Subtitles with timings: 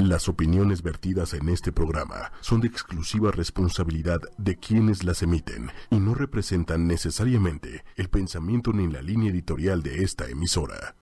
[0.00, 5.96] Las opiniones vertidas en este programa son de exclusiva responsabilidad de quienes las emiten y
[5.96, 10.96] no representan necesariamente el pensamiento ni la línea editorial de esta emisora.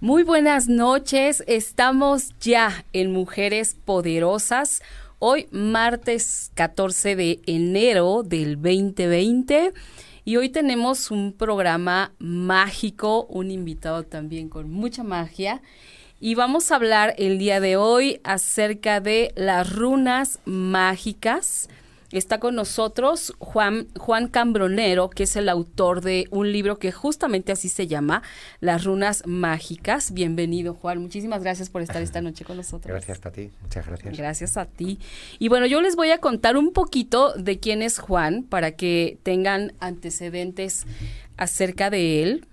[0.00, 4.80] Muy buenas noches, estamos ya en Mujeres Poderosas.
[5.18, 9.74] Hoy martes 14 de enero del 2020
[10.24, 15.60] y hoy tenemos un programa mágico, un invitado también con mucha magia
[16.20, 21.68] y vamos a hablar el día de hoy acerca de las runas mágicas.
[22.10, 27.52] Está con nosotros Juan, Juan Cambronero, que es el autor de un libro que justamente
[27.52, 28.22] así se llama,
[28.60, 30.12] Las runas mágicas.
[30.12, 30.98] Bienvenido, Juan.
[31.00, 32.90] Muchísimas gracias por estar esta noche con nosotros.
[32.90, 34.16] Gracias a ti, muchas gracias.
[34.16, 34.98] Gracias a ti.
[35.38, 39.18] Y bueno, yo les voy a contar un poquito de quién es Juan para que
[39.22, 40.86] tengan antecedentes
[41.36, 42.46] acerca de él.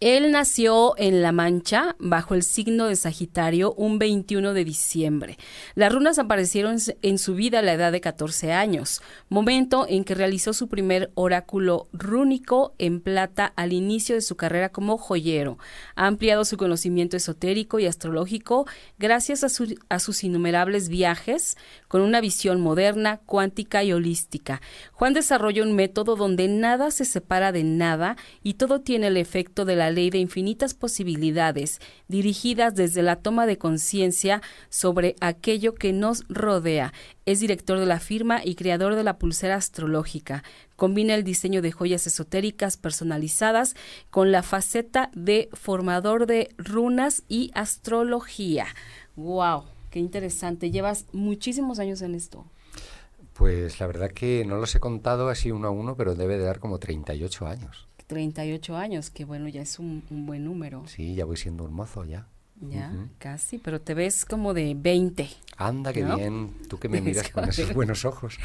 [0.00, 5.36] Él nació en La Mancha, bajo el signo de Sagitario, un 21 de diciembre.
[5.74, 10.14] Las runas aparecieron en su vida a la edad de 14 años, momento en que
[10.14, 15.58] realizó su primer oráculo rúnico en plata al inicio de su carrera como joyero.
[15.96, 18.66] Ha ampliado su conocimiento esotérico y astrológico
[18.98, 19.48] gracias a,
[19.90, 21.58] a sus innumerables viajes
[21.88, 24.62] con una visión moderna, cuántica y holística.
[24.92, 29.66] Juan desarrolla un método donde nada se separa de nada y todo tiene el efecto
[29.66, 35.92] de la ley de infinitas posibilidades, dirigidas desde la toma de conciencia sobre aquello que
[35.92, 36.92] nos rodea.
[37.26, 40.42] Es director de la firma y creador de la pulsera astrológica.
[40.76, 43.74] Combina el diseño de joyas esotéricas personalizadas
[44.10, 48.66] con la faceta de formador de runas y astrología.
[49.16, 49.64] ¡Wow!
[49.90, 50.70] ¡Qué interesante!
[50.70, 52.46] Llevas muchísimos años en esto.
[53.34, 56.44] Pues la verdad que no los he contado así uno a uno, pero debe de
[56.44, 57.88] dar como 38 años.
[58.10, 60.82] 38 años, que bueno, ya es un, buen número.
[60.88, 62.26] Sí, ya voy siendo un mozo ya.
[62.60, 65.30] Ya, casi, pero te ves como de 20.
[65.56, 68.36] Anda, qué bien, tú que me miras con esos buenos ojos.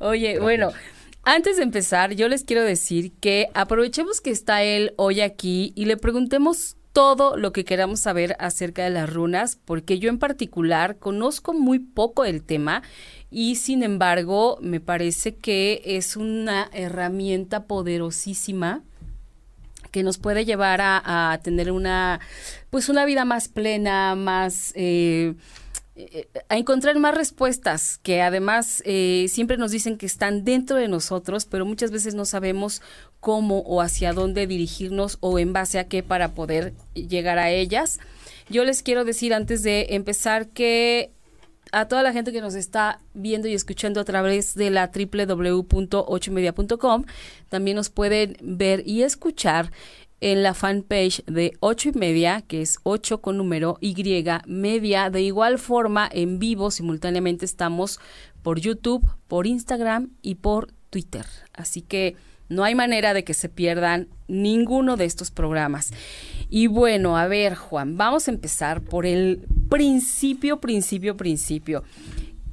[0.00, 0.70] Oye, bueno,
[1.22, 5.84] antes de empezar, yo les quiero decir que aprovechemos que está él hoy aquí y
[5.84, 10.98] le preguntemos todo lo que queramos saber acerca de las runas, porque yo en particular
[10.98, 12.82] conozco muy poco el tema
[13.30, 18.82] y sin embargo me parece que es una herramienta poderosísima
[19.94, 22.18] que nos puede llevar a, tener una,
[22.70, 24.72] pues una vida más plena, más...
[24.74, 25.34] Eh,
[25.94, 30.88] eh, a encontrar más respuestas que además eh, siempre nos dicen que están dentro de
[30.88, 32.82] nosotros, pero muchas veces no sabemos
[33.20, 38.00] cómo o hacia dónde dirigirnos o en base a qué para poder llegar a ellas.
[38.48, 41.12] Yo les quiero decir antes de empezar que
[41.74, 47.04] a toda la gente que nos está viendo y escuchando a través de la www.ochoymedia.com.
[47.48, 49.72] También nos pueden ver y escuchar
[50.20, 53.94] en la fanpage de ocho y media, que es 8 con número Y
[54.46, 55.10] media.
[55.10, 58.00] De igual forma, en vivo simultáneamente estamos
[58.42, 61.26] por YouTube, por Instagram y por Twitter.
[61.52, 62.16] Así que
[62.48, 65.92] no hay manera de que se pierdan ninguno de estos programas.
[66.50, 71.82] Y bueno, a ver, Juan, vamos a empezar por el principio, principio, principio.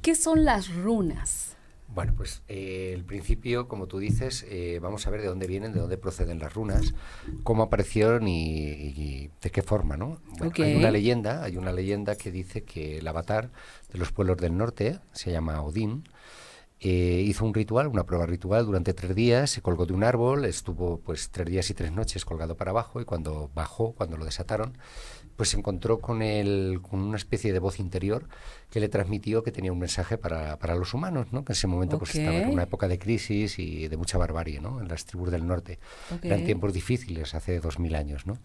[0.00, 1.56] ¿Qué son las runas?
[1.94, 5.74] Bueno, pues eh, el principio, como tú dices, eh, vamos a ver de dónde vienen,
[5.74, 6.94] de dónde proceden las runas,
[7.42, 10.18] cómo aparecieron y, de qué forma, ¿no?
[10.56, 13.50] Hay una leyenda, hay una leyenda que dice que el avatar
[13.92, 16.04] de los pueblos del norte se llama Odín,
[16.84, 20.44] eh, hizo un ritual, una prueba ritual durante tres días, se colgó de un árbol,
[20.44, 24.24] estuvo pues tres días y tres noches colgado para abajo y cuando bajó, cuando lo
[24.24, 24.76] desataron,
[25.36, 28.26] pues se encontró con, el, con una especie de voz interior
[28.68, 31.44] que le transmitió que tenía un mensaje para, para los humanos, ¿no?
[31.44, 34.60] que en ese momento pues estaba en una época de crisis y de mucha barbarie
[34.60, 34.80] ¿no?
[34.80, 35.78] en las tribus del norte.
[36.20, 38.26] Eran tiempos difíciles hace dos mil años.
[38.26, 38.38] ¿no?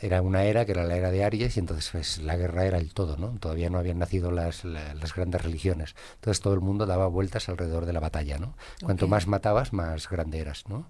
[0.00, 2.78] Era una era que era la era de Aries y entonces pues, la guerra era
[2.78, 3.38] el todo, ¿no?
[3.38, 5.94] Todavía no habían nacido las, las, grandes religiones.
[6.14, 8.56] Entonces todo el mundo daba vueltas alrededor de la batalla, ¿no?
[8.82, 10.86] Cuanto más matabas, más grande eras, ¿no?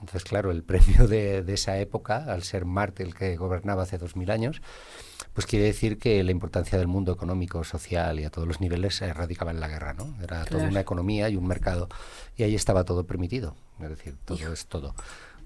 [0.00, 3.98] Entonces, claro, el premio de, de, esa época, al ser Marte el que gobernaba hace
[3.98, 4.62] dos mil años,
[5.34, 8.96] pues quiere decir que la importancia del mundo económico, social y a todos los niveles
[8.96, 10.14] se radicaba en la guerra, ¿no?
[10.22, 11.88] Era toda una economía y un mercado
[12.36, 14.94] y ahí estaba todo permitido, es decir, todo es todo.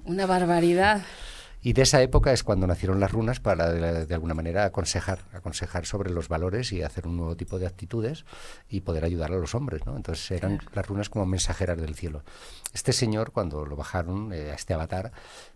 [0.04, 1.02] Una barbaridad.
[1.62, 5.86] Y de esa época es cuando nacieron las runas para, de, alguna manera, aconsejar, aconsejar
[5.86, 8.24] sobre los valores y hacer un nuevo tipo de actitudes
[8.68, 9.96] y poder ayudar a los hombres, ¿no?
[9.96, 12.24] Entonces eran las runas como mensajeras del cielo.
[12.72, 15.12] Este señor, cuando lo bajaron eh, a este avatar,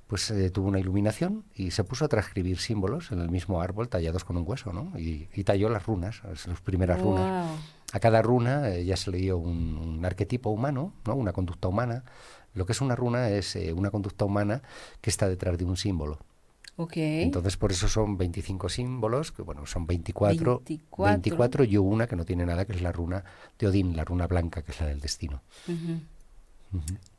[0.06, 3.88] pues eh, tuvo una iluminación y se puso a transcribir símbolos en el mismo árbol
[3.88, 4.92] tallados con un hueso, ¿no?
[4.96, 7.50] Y, talló las runas, las primeras runas.
[7.92, 11.14] A cada runa eh, ya se le dio un, un arquetipo humano, ¿no?
[11.16, 12.04] Una conducta humana
[12.56, 14.62] lo que es una runa es eh, una conducta humana
[15.00, 16.18] que está detrás de un símbolo.
[16.78, 17.22] Okay.
[17.22, 20.62] Entonces por eso son 25 símbolos, que bueno, son 24,
[20.98, 21.64] 24.
[21.64, 23.24] y una que no tiene nada, que es la runa
[23.58, 25.42] de Odín, la runa blanca, que es la del destino.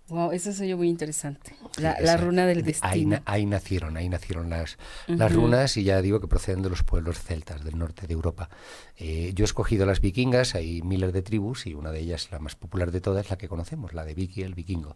[0.09, 1.53] Wow, eso es muy interesante.
[1.77, 3.19] La, runa del destino.
[3.25, 7.19] Ahí, nacieron, ahí nacieron las, las runas y ya digo que proceden de los pueblos
[7.19, 8.49] celtas del norte de Europa.
[8.95, 12.39] Eh, yo he escogido las vikingas, hay miles de tribus y una de ellas, la
[12.39, 14.95] más popular de todas, la que conocemos, la de Vicky, el vikingo.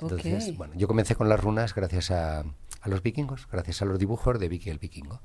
[0.00, 2.44] Entonces, bueno, yo comencé con las runas gracias a,
[2.86, 5.20] a los vikingos, gracias a los dibujos de Vicky el Vikingo.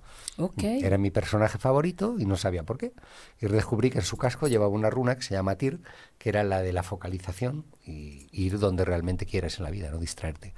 [0.57, 2.93] Era mi personaje favorito y no sabía por qué.
[3.39, 5.79] Y descubrí que en su casco llevaba una runa que se llama Tir,
[6.17, 9.99] que era la de la focalización y, ir donde realmente quieras en la vida, no
[9.99, 10.53] distraerte.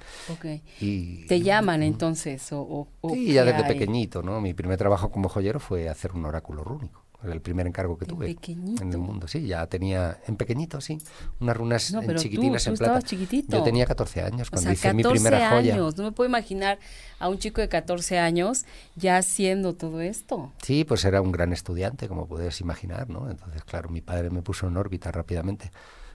[0.80, 2.48] Y, ¿Te llaman entonces?
[2.52, 4.40] O, sí, ya desde pequeñito, ¿no?
[4.40, 8.36] Mi primer trabajo como joyero fue hacer un oráculo rúnico el primer encargo que tuve
[8.46, 9.28] en el mundo.
[9.28, 10.98] Sí, ya tenía en pequeñito, sí,
[11.40, 13.02] unas runas chiquitinas en plata.
[13.02, 13.56] Chiquitito.
[13.56, 15.74] Yo tenía 14 años cuando hice mi primera joya.
[15.74, 15.96] años.
[15.96, 16.78] No me puedo imaginar
[17.18, 18.64] a un chico de 14 años
[18.96, 20.52] ya haciendo todo esto.
[20.62, 23.30] Sí, pues era un gran estudiante, como puedes imaginar, ¿no?
[23.30, 25.70] Entonces, claro, mi padre me puso en órbita rápidamente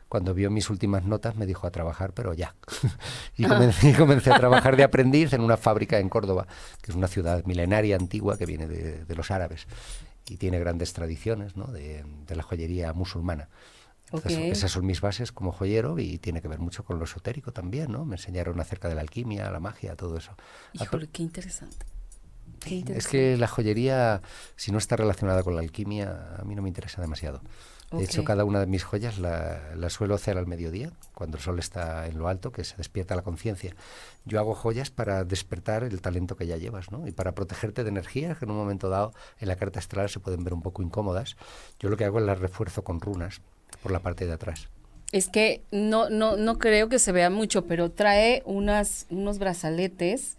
[0.09, 2.55] cuando vio mis últimas notas me dijo a trabajar, pero ya.
[3.37, 6.47] y, comencé, comencé, a trabajar de aprendiz en una fábrica en Córdoba,
[6.81, 9.67] que es una ciudad milenaria antigua que viene de, de los árabes
[10.29, 11.67] y tiene grandes tradiciones ¿no?
[11.67, 13.49] de, la joyería musulmana.
[14.25, 17.91] Esas son mis bases como joyero y tiene que ver mucho con lo esotérico también,
[17.91, 18.05] ¿no?
[18.05, 20.35] Me enseñaron acerca de la alquimia, la magia, todo eso.
[20.73, 21.85] Híjole, qué interesante.
[22.65, 24.21] Es que la joyería,
[24.55, 27.41] si no está relacionada con la alquimia, a mí no me interesa demasiado.
[27.91, 31.43] De hecho, cada una de mis joyas la, la, suelo hacer al mediodía, cuando el
[31.43, 33.75] sol está en lo alto, que se despierta la conciencia.
[34.25, 37.07] Yo hago joyas para despertar el talento que ya llevas, ¿no?
[37.07, 40.19] Y para protegerte de energías que en un momento dado en la carta astral se
[40.19, 41.35] pueden ver un poco incómodas.
[41.79, 43.41] Yo lo que hago es las refuerzo con runas
[43.81, 44.69] por la parte de atrás.
[45.11, 50.37] Es que no, no, no creo que se vea mucho, pero trae unas, unos brazaletes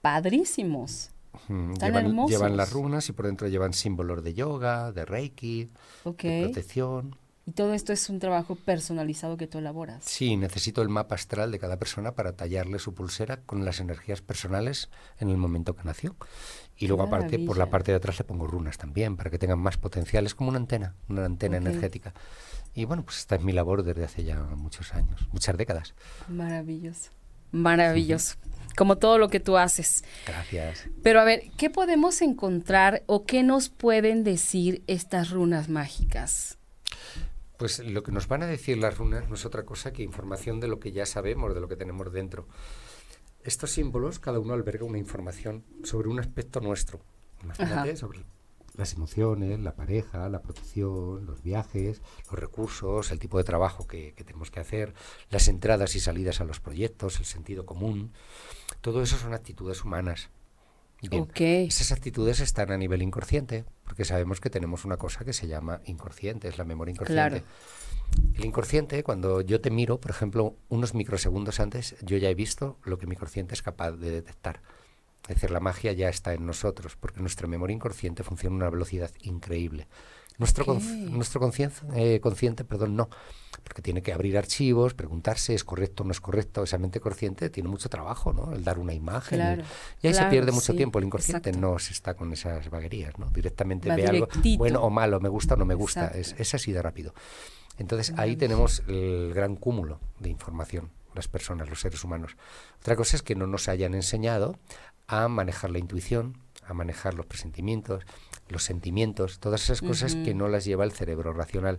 [0.00, 1.11] padrísimos
[1.48, 5.70] llevan, las runas y por dentro llevan símbolos de yoga, de reiki,
[6.04, 7.16] de protección.
[7.44, 10.04] Y todo esto es un trabajo personalizado que tú elaboras.
[10.04, 14.22] Sí, necesito el mapa astral de cada persona para tallarle su pulsera con las energías
[14.22, 16.14] personales en el momento que nació.
[16.76, 19.58] Y luego aparte, por la parte de atrás le pongo runas también, para que tengan
[19.58, 20.24] más potencial.
[20.24, 22.14] Es como una antena, una antena energética.
[22.74, 25.94] Y bueno, pues esta es mi labor desde hace ya muchos años, muchas décadas.
[26.28, 27.10] Maravilloso,
[27.50, 28.36] maravilloso
[28.76, 30.04] como todo lo que tú haces.
[30.26, 30.88] Gracias.
[31.02, 36.58] Pero a ver, ¿qué podemos encontrar o qué nos pueden decir estas runas mágicas?
[37.56, 40.58] Pues lo que nos van a decir las runas no es otra cosa que información
[40.58, 42.48] de lo que ya sabemos, de lo que tenemos dentro.
[43.44, 47.00] Estos símbolos, cada uno alberga una información sobre un aspecto nuestro.
[47.42, 48.24] Imagínate, sobre
[48.76, 54.14] las emociones, la pareja, la protección, los viajes, los recursos, el tipo de trabajo que,
[54.14, 54.94] que tenemos que hacer,
[55.30, 58.12] las entradas y salidas a los proyectos, el sentido común.
[58.82, 60.28] Todo eso son actitudes humanas.
[61.64, 65.80] Esas actitudes están a nivel inconsciente, porque sabemos que tenemos una cosa que se llama
[65.84, 67.42] inconsciente, es la memoria inconsciente.
[68.34, 72.78] El inconsciente, cuando yo te miro, por ejemplo, unos microsegundos antes, yo ya he visto
[72.84, 74.60] lo que mi consciente es capaz de detectar.
[75.28, 78.70] Es decir, la magia ya está en nosotros, porque nuestra memoria inconsciente funciona a una
[78.70, 79.86] velocidad increíble.
[80.38, 80.78] Nuestro,
[81.10, 81.40] nuestro
[81.94, 83.08] eh, consciente, perdón, no,
[83.62, 86.62] porque tiene que abrir archivos, preguntarse es correcto o no es correcto.
[86.62, 88.52] Esa mente consciente tiene mucho trabajo, ¿no?
[88.52, 89.64] El dar una imagen.
[90.00, 90.98] y ahí se pierde mucho tiempo.
[90.98, 93.26] El inconsciente no se está con esas vaguerías, ¿no?
[93.30, 96.08] Directamente ve algo bueno o malo, me gusta o no me gusta.
[96.08, 97.14] Es, es, así de rápido.
[97.78, 102.36] Entonces ahí tenemos el gran cúmulo de información las personas, los seres humanos.
[102.80, 104.58] Otra cosa es que no nos hayan enseñado
[105.06, 108.04] a manejar la intuición, a manejar los presentimientos,
[108.52, 111.78] los sentimientos, todas esas cosas que no las lleva el cerebro racional.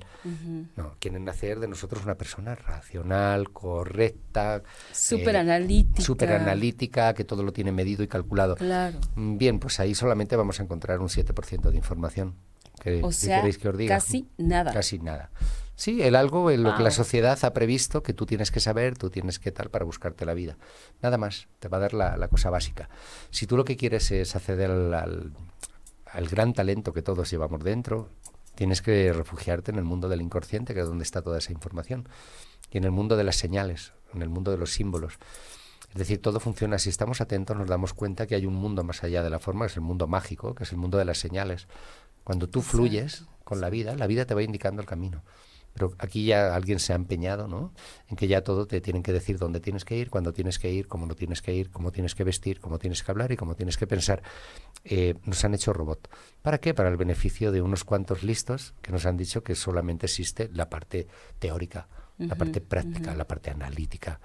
[0.76, 6.02] No, quieren hacer de nosotros una persona racional, correcta, súper analítica.
[6.02, 8.56] Super analítica, que todo lo tiene medido y calculado.
[8.56, 9.00] Claro.
[9.16, 12.36] Mm, bien, pues ahí solamente vamos a encontrar un 7% de información.
[12.82, 13.96] Que, o sea, queréis que os diga?
[13.96, 14.74] Casi nada.
[14.74, 15.30] Casi nada.
[15.76, 18.98] Sí, el algo en lo que la sociedad ha previsto que tú tienes que saber,
[18.98, 20.58] tú tienes que tal para buscarte la vida.
[21.02, 22.90] Nada más, te va a dar la, cosa básica.
[23.32, 25.34] Si tú lo que quieres es acceder al,
[26.22, 28.10] gran talento que todos llevamos dentro,
[28.56, 32.08] tienes que refugiarte en el mundo del inconsciente, que es donde está toda esa información,
[32.72, 35.18] y en el mundo de las señales, en el mundo de los símbolos.
[35.92, 36.80] Es decir, todo funciona.
[36.80, 39.66] Si estamos atentos, nos damos cuenta que hay un mundo más allá de la forma,
[39.66, 41.68] que es el mundo mágico, que es el mundo de las señales.
[42.24, 45.24] Cuando tú fluyes con la vida, la vida te va indicando el camino.
[45.74, 47.74] Pero aquí ya alguien se ha empeñado, ¿no?
[48.08, 50.72] En que ya todo te tienen que decir dónde tienes que ir, cuándo tienes que
[50.72, 53.38] ir, cómo no tienes que ir, cómo tienes que vestir, cómo tienes que hablar y
[53.38, 54.22] cómo tienes que pensar.
[54.84, 56.10] Eh, nos han hecho robot.
[56.42, 56.74] ¿Para qué?
[56.74, 60.70] Para el beneficio de unos cuantos listos que nos han dicho que solamente existe la
[60.70, 61.08] parte
[61.40, 61.88] teórica,
[62.20, 64.20] la parte práctica, la parte analítica.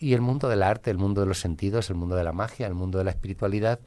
[0.00, 2.66] Y el mundo del arte, el mundo de los sentidos, el mundo de la magia,
[2.66, 3.80] el mundo de la espiritualidad,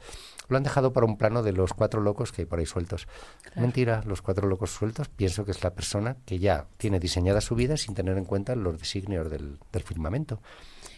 [0.52, 3.08] lo han dejado para un plano de los cuatro locos que hay por ahí sueltos.
[3.56, 7.54] Mentira, los cuatro locos sueltos pienso que es la persona que ya tiene diseñada su
[7.54, 10.40] vida sin tener en cuenta los designios del, firmamento,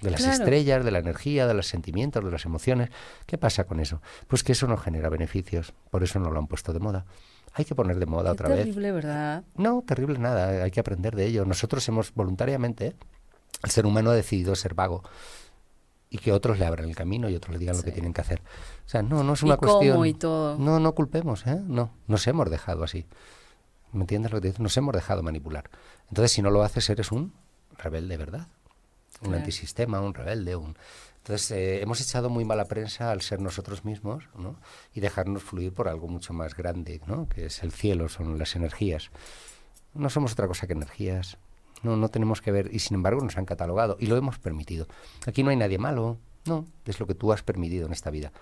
[0.03, 2.91] de las estrellas, de la energía, de los sentimientos, de las emociones.
[3.27, 4.03] ¿Qué pasa con eso?
[4.29, 7.07] Pues que eso no genera beneficios, por eso no lo han puesto de moda
[7.57, 8.59] hay que poner de moda otra vez.
[8.59, 9.45] Terrible, ¿verdad?
[9.55, 11.45] No, terrible nada, hay que aprender de ello.
[11.45, 12.97] Nosotros hemos voluntariamente,
[13.63, 15.05] el ser humano ha decidido ser vago
[16.11, 18.21] y que otros le abran el camino y otros le digan lo que tienen que
[18.21, 18.41] hacer.
[18.87, 20.05] O sea, no, no es una cuestión.
[20.07, 20.59] y todo.
[20.59, 21.61] No, no culpemos, ¿eh?
[21.67, 23.07] No, nos hemos dejado así.
[23.93, 24.63] ¿Me entiendes lo que te digo?
[24.63, 25.71] Nos hemos dejado manipular.
[26.09, 27.33] Entonces, si no lo haces, eres un
[27.79, 28.49] rebelde, ¿verdad?
[29.23, 30.77] Un antisistema, un rebelde, un.
[31.19, 34.57] Entonces, eh, hemos echado muy mala prensa al ser nosotros mismos, ¿no?
[34.93, 37.29] Y dejarnos fluir por algo mucho más grande, ¿no?
[37.29, 39.11] Que es el cielo, son las energías.
[39.95, 41.39] No somos otra cosa que energías,
[41.85, 44.87] no, no tenemos que ver, y sin embargo nos han catalogado y lo hemos permitido.
[45.27, 48.33] Aquí no hay nadie malo, no, es lo que tú has permitido en esta vida.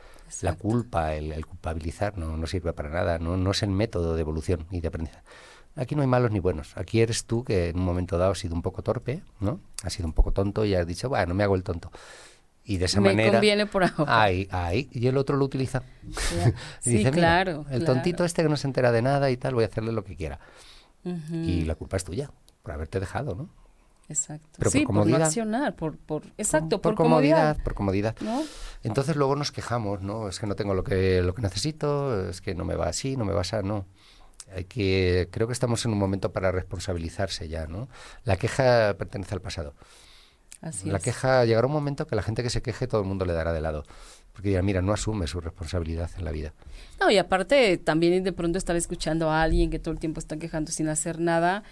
[0.40, 4.20] La culpa, el, culpabilizar no, no sirve para nada, no, no es el método de
[4.20, 5.22] evolución y de aprendizaje.
[5.74, 6.76] Aquí no hay malos ni buenos.
[6.76, 9.60] Aquí eres tú que en un momento dado has sido un poco torpe, ¿no?
[9.82, 11.90] Has sido un poco tonto y has dicho, bueno, no me hago el tonto.
[12.64, 13.32] Y de esa me manera.
[13.32, 14.22] conviene por ahora.
[14.22, 15.82] Ay, ay, y el otro lo utiliza.
[16.80, 17.64] sí, claro.
[17.70, 20.04] El tontito este que no se entera de nada y tal, voy a hacerle lo
[20.04, 20.38] que quiera.
[21.04, 22.30] Y la culpa es tuya
[22.62, 23.48] por haberte dejado, ¿no?
[24.12, 24.48] Exacto.
[24.58, 25.18] Pero sí, por comodidad.
[25.18, 28.14] Por accionar, por, por, exacto, por, comodidad, Por comodidad.
[28.82, 30.28] Entonces luego nos quejamos, ¿no?
[30.28, 33.16] Es que no tengo lo que, lo que necesito, es que no me va así,
[33.16, 33.86] no me va así, no.
[34.54, 37.88] Hay que, creo que estamos en un momento para responsabilizarse ya, ¿no?
[38.24, 39.74] La queja pertenece al pasado.
[40.60, 43.24] Así la queja, llegará un momento que la gente que se queje todo el mundo
[43.24, 43.84] le dará de lado.
[44.32, 46.54] Porque dirá, mira, no asume su responsabilidad en la vida.
[47.00, 50.36] No, y aparte también de pronto estar escuchando a alguien que todo el tiempo está
[50.38, 51.64] quejando sin hacer nada,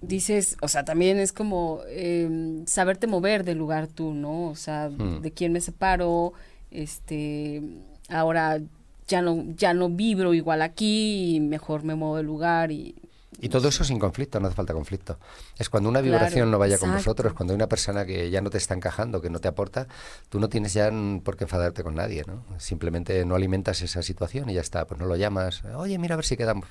[0.00, 4.48] dices, o sea, también es como em, saberte mover del lugar tú, ¿no?
[4.48, 5.20] O sea, hmm.
[5.20, 6.32] de quién me separo,
[6.70, 7.62] este,
[8.08, 8.60] ahora
[9.06, 12.94] ya no, ya no vibro igual aquí, y mejor me muevo del lugar y
[13.42, 15.18] y todo eso sin conflicto, no hace falta conflicto.
[15.58, 18.50] Es cuando una vibración no vaya con vosotros, cuando hay una persona que ya no
[18.50, 19.88] te está encajando, que no te aporta,
[20.28, 20.90] tú no tienes ya
[21.24, 22.44] por qué enfadarte con nadie, ¿no?
[22.58, 26.16] Simplemente no alimentas esa situación y ya está, pues no lo llamas, oye, mira a
[26.16, 26.68] ver si quedamos.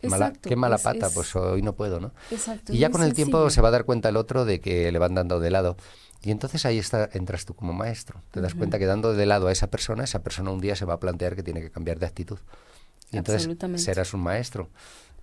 [0.00, 2.12] Qué mala, qué mala pata, pues hoy no puedo, ¿no?
[2.68, 4.98] y ya con el tiempo se va a dar cuenta el otro de que le
[4.98, 5.76] van dando de lado.
[6.22, 8.20] Y entonces ahí está, entras tú como maestro.
[8.32, 10.84] Te das cuenta que dando de lado a esa persona, esa persona un día se
[10.84, 12.38] va a plantear que tiene que cambiar de actitud.
[13.12, 14.68] Y entonces serás un maestro.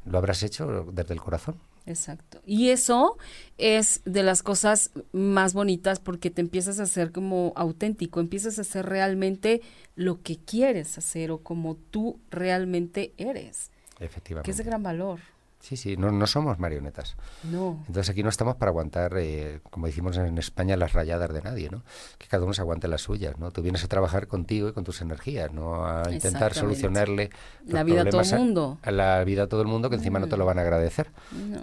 [0.05, 1.59] Lo habrás hecho desde el corazón.
[1.85, 2.41] Exacto.
[2.45, 3.17] Y eso
[3.57, 8.61] es de las cosas más bonitas porque te empiezas a hacer como auténtico, empiezas a
[8.61, 9.61] hacer realmente
[9.95, 13.71] lo que quieres hacer o como tú realmente eres.
[14.03, 14.45] Efectivamente.
[14.45, 15.19] Que es de gran valor.
[15.63, 17.15] Sí, sí, no, no somos marionetas.
[17.43, 17.81] No.
[17.87, 21.69] Entonces aquí no estamos para aguantar, eh, como decimos en España, las rayadas de nadie,
[21.69, 21.83] ¿no?
[22.17, 23.49] Que cada uno se aguante las suyas, ¿no?
[23.51, 27.29] Tú vienes a trabajar contigo y con tus energías, no a intentar solucionarle
[27.65, 28.77] la vida a todo el mundo.
[28.81, 31.11] A, la vida a todo el mundo que encima no te lo van a agradecer.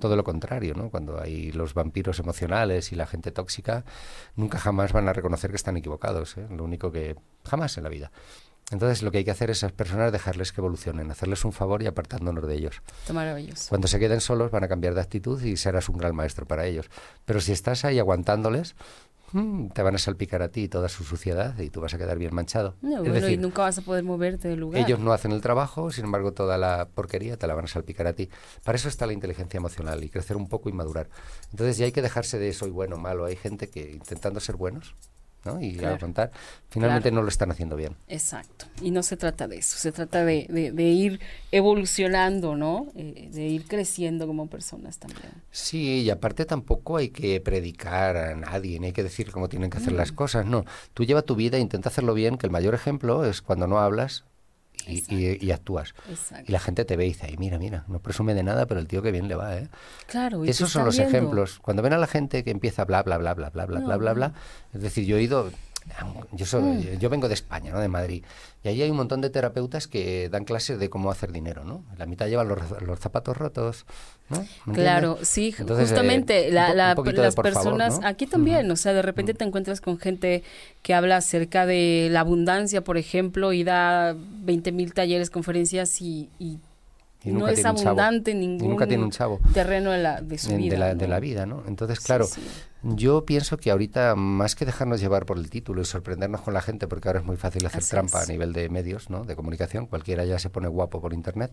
[0.00, 0.88] Todo lo contrario, ¿no?
[0.88, 3.85] Cuando hay los vampiros emocionales y la gente tóxica,
[4.35, 6.47] nunca jamás van a reconocer que están equivocados, ¿eh?
[6.49, 8.11] Lo único que jamás en la vida.
[8.70, 11.52] Entonces lo que hay que hacer es a esas personas dejarles que evolucionen, hacerles un
[11.52, 12.82] favor y apartándonos de ellos.
[13.12, 13.68] maravilloso.
[13.68, 16.66] Cuando se queden solos van a cambiar de actitud y serás un gran maestro para
[16.66, 16.88] ellos.
[17.24, 18.76] Pero si estás ahí aguantándoles,
[19.32, 22.16] mm, te van a salpicar a ti toda su suciedad y tú vas a quedar
[22.16, 22.76] bien manchado.
[22.80, 24.80] es decir, y nunca vas a poder moverte del lugar.
[24.80, 28.06] Ellos no hacen el trabajo, sin embargo toda la porquería te la van a salpicar
[28.06, 28.30] a ti.
[28.62, 31.08] Para eso está la inteligencia emocional y crecer un poco y madurar.
[31.50, 33.24] Entonces ya hay que dejarse de soy bueno malo.
[33.24, 34.94] Hay gente que intentando ser buenos
[35.44, 35.61] ¿no?
[35.61, 36.30] y a contar,
[36.68, 37.97] finalmente no lo están haciendo bien.
[38.09, 41.20] Exacto, y no se trata de eso, se trata de, de, ir
[41.50, 42.88] evolucionando, ¿no?
[42.94, 45.30] Eh, de ir creciendo como personas también.
[45.50, 49.70] Sí, y aparte tampoco hay que predicar a nadie, ni hay que decir cómo tienen
[49.70, 50.14] que hacer las mm.
[50.14, 50.64] cosas, no.
[50.94, 54.25] Tú lleva tu vida, intenta hacerlo bien, que el mayor ejemplo es cuando no hablas,
[54.87, 55.94] y, y, y, actúas.
[56.08, 56.44] Exacto.
[56.49, 58.80] Y la gente te ve y dice, ay, mira, mira, no presume de nada, pero
[58.80, 59.68] el tío que bien le va, ¿eh?
[60.06, 61.16] Claro, y Esos son los viendo.
[61.16, 61.58] ejemplos.
[61.60, 63.87] Cuando ven a la gente que empieza bla, bla, bla, bla, bla, bla, no.
[63.87, 64.32] bla, bla, bla,
[64.75, 65.50] es decir, yo he ido
[66.32, 66.99] yo, soy, mm.
[66.99, 67.80] yo vengo de España, ¿no?
[67.80, 68.25] de Madrid,
[68.62, 71.64] y allí hay un montón de terapeutas que dan clases de cómo hacer dinero.
[71.64, 71.82] ¿no?
[71.97, 73.87] La mitad llevan los, los zapatos rotos.
[74.28, 74.44] ¿no?
[74.75, 80.42] Claro, sí, justamente las personas, aquí también, o sea, de repente te encuentras con gente
[80.82, 86.28] que habla acerca de la abundancia, por ejemplo, y da 20 mil talleres, conferencias y,
[86.38, 86.59] y
[87.25, 90.94] no es abundante ningún nunca tiene un chavo terreno de, la, de su vida.
[90.94, 91.62] De la, vida, ¿no?
[91.66, 92.26] Entonces, claro,
[92.82, 96.62] yo pienso que ahorita, más que dejarnos llevar por el título y sorprendernos con la
[96.62, 99.25] gente, porque ahora es muy fácil hacer trampa a nivel de medios, ¿no?
[99.25, 101.52] De comunicación, cualquiera ya se pone guapo por internet,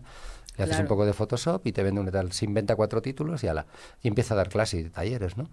[0.56, 3.44] le haces un poco de Photoshop y te vende un tal, se inventa cuatro títulos
[3.44, 3.66] y ala,
[4.02, 5.50] y empieza a dar clases y talleres, ¿no?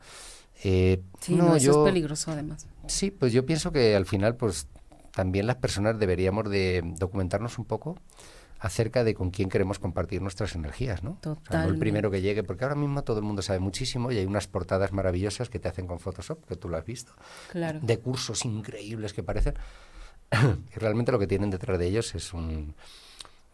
[0.64, 2.68] Eh, sí, no, eso es peligroso además.
[2.88, 4.68] Sí, pues yo pienso que al final, pues
[5.12, 7.98] también las personas deberíamos de documentarnos un poco
[8.66, 11.20] acerca de con quién queremos compartir nuestras energías, ¿no?
[11.22, 11.68] Total.
[11.68, 14.26] no el primero que llegue, porque ahora mismo todo el mundo sabe muchísimo y hay
[14.26, 17.14] unas portadas maravillosas que te hacen con Photoshop, que tú lo has visto,
[17.52, 17.80] claro.
[17.80, 19.54] de cursos increíbles que parecen,
[20.76, 22.74] y realmente lo que tienen detrás de ellos es un,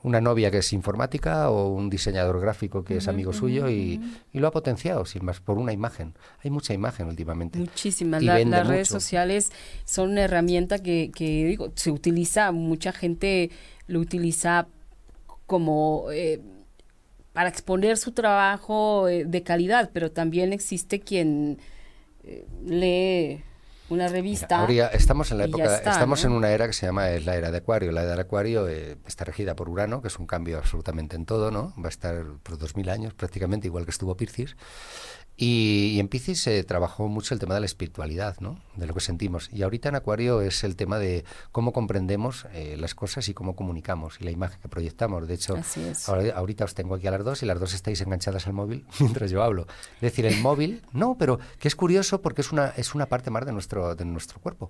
[0.02, 4.00] una novia que es informática o un diseñador gráfico que es amigo suyo y,
[4.32, 6.14] y, lo ha potenciado, sin más, por una imagen.
[6.42, 7.60] Hay mucha imagen últimamente.
[7.60, 8.24] Muchísimas.
[8.24, 9.52] las redes sociales
[9.84, 13.52] son una herramienta que, que, digo, se utiliza, mucha gente
[13.88, 14.70] lo utiliza
[15.52, 16.40] como eh,
[17.34, 21.60] para exponer su trabajo eh, de calidad, pero también existe quien
[22.24, 23.44] eh, lee
[23.90, 24.62] una revista.
[24.62, 27.58] ahora estamos en la época, estamos en una era que se llama la era de
[27.58, 27.92] Acuario.
[27.92, 31.52] La era de Acuario está regida por Urano, que es un cambio absolutamente en todo,
[31.52, 31.74] ¿no?
[31.78, 34.56] Va a estar por dos mil años prácticamente, igual que estuvo Piscis.
[35.44, 38.60] Y, en Piscis se trabajó mucho el tema de la espiritualidad, ¿no?
[38.76, 39.50] de lo que sentimos.
[39.52, 43.56] Y ahorita en Acuario es el tema de cómo comprendemos eh, las cosas y cómo
[43.56, 45.28] comunicamos y la imagen que proyectamos.
[45.28, 45.56] De hecho,
[46.36, 49.32] ahorita os tengo aquí a las dos y las dos estáis enganchadas al móvil mientras
[49.32, 49.66] yo hablo.
[49.96, 53.32] Es decir, el móvil, no, pero que es curioso porque es una, es una parte
[53.32, 54.70] más de nuestro, de nuestro cuerpo.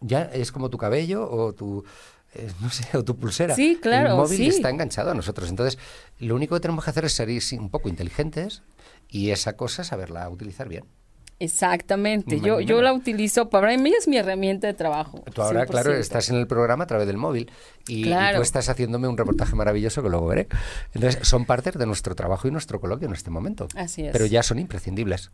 [0.00, 1.84] Ya es como tu cabello o tu,
[2.32, 3.54] eh, no sé, o tu pulsera.
[3.54, 4.12] Sí, claro.
[4.12, 5.50] El móvil está enganchado a nosotros.
[5.50, 5.78] Entonces,
[6.20, 7.28] lo único que tenemos que hacer es ser
[7.60, 8.62] un poco inteligentes
[9.08, 10.84] y esa cosa saberla utilizar bien.
[11.40, 15.22] Exactamente, yo, yo la utilizo, para mí es mi herramienta de trabajo.
[15.34, 17.50] Tú ahora, claro, estás en el programa a través del móvil
[17.88, 20.48] y, tú estás haciéndome un reportaje maravilloso que luego veré.
[20.94, 23.66] Entonces, son parte de nuestro trabajo y nuestro coloquio en este momento.
[23.74, 24.12] Así es.
[24.12, 25.32] Pero ya son imprescindibles.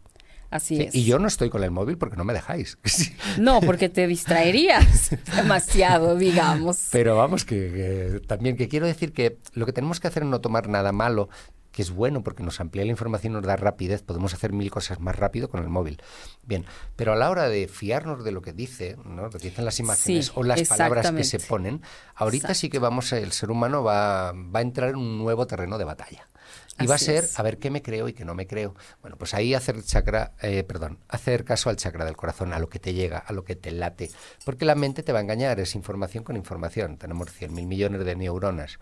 [0.50, 0.94] Así es.
[0.94, 2.78] Y yo no estoy con el móvil porque no me dejáis.
[3.38, 6.88] No, porque te distraerías demasiado, digamos.
[6.90, 10.40] Pero vamos, que, también que quiero decir que lo que tenemos que hacer es no
[10.40, 11.28] tomar nada malo,
[11.72, 15.00] que es bueno porque nos amplía la información, nos da rapidez, podemos hacer mil cosas
[15.00, 16.02] más rápido con el móvil.
[16.42, 16.64] Bien,
[16.96, 19.22] pero a la hora de fiarnos de lo que dice, ¿no?
[19.22, 21.82] lo que dicen las imágenes o las palabras que se ponen,
[22.14, 25.78] ahorita sí que vamos, el ser humano va, va a entrar en un nuevo terreno
[25.78, 26.30] de batalla.
[26.78, 28.74] Y va a ser a ver qué me creo y qué no me creo.
[29.02, 32.68] Bueno, pues ahí hacer chakra, eh, perdón, hacer caso al chakra del corazón, a lo
[32.68, 34.10] que te llega, a lo que te late.
[34.44, 36.96] Porque la mente te va a engañar, es información con información.
[36.96, 38.78] Tenemos 100 mil millones de neuronas.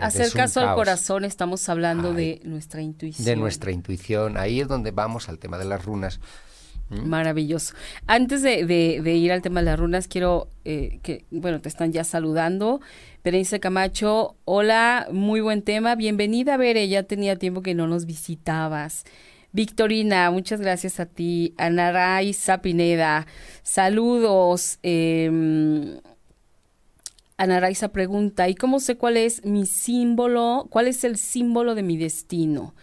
[0.00, 3.24] Hacer caso al corazón, estamos hablando de nuestra intuición.
[3.24, 4.36] De nuestra intuición.
[4.36, 6.20] Ahí es donde vamos al tema de las runas.
[6.88, 7.06] ¿Mm?
[7.08, 7.74] Maravilloso.
[8.06, 12.04] Antes de, ir al tema de las runas, quiero eh, que, bueno, te están ya
[12.04, 12.80] saludando.
[13.24, 15.96] Berenice Camacho, hola, muy buen tema.
[15.96, 19.04] Bienvenida, Bere, ya tenía tiempo que no nos visitabas.
[19.52, 21.54] Victorina, muchas gracias a ti.
[21.56, 23.26] Anaray Zapineda,
[23.62, 24.78] saludos.
[24.82, 25.98] Eh,
[27.38, 30.66] Ana Raiza pregunta, ¿y cómo sé cuál es mi símbolo?
[30.70, 32.74] ¿Cuál es el símbolo de mi destino?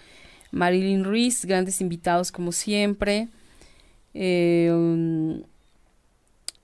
[0.52, 3.30] Marilyn Ruiz, grandes invitados como siempre.
[4.14, 5.42] Eh, um,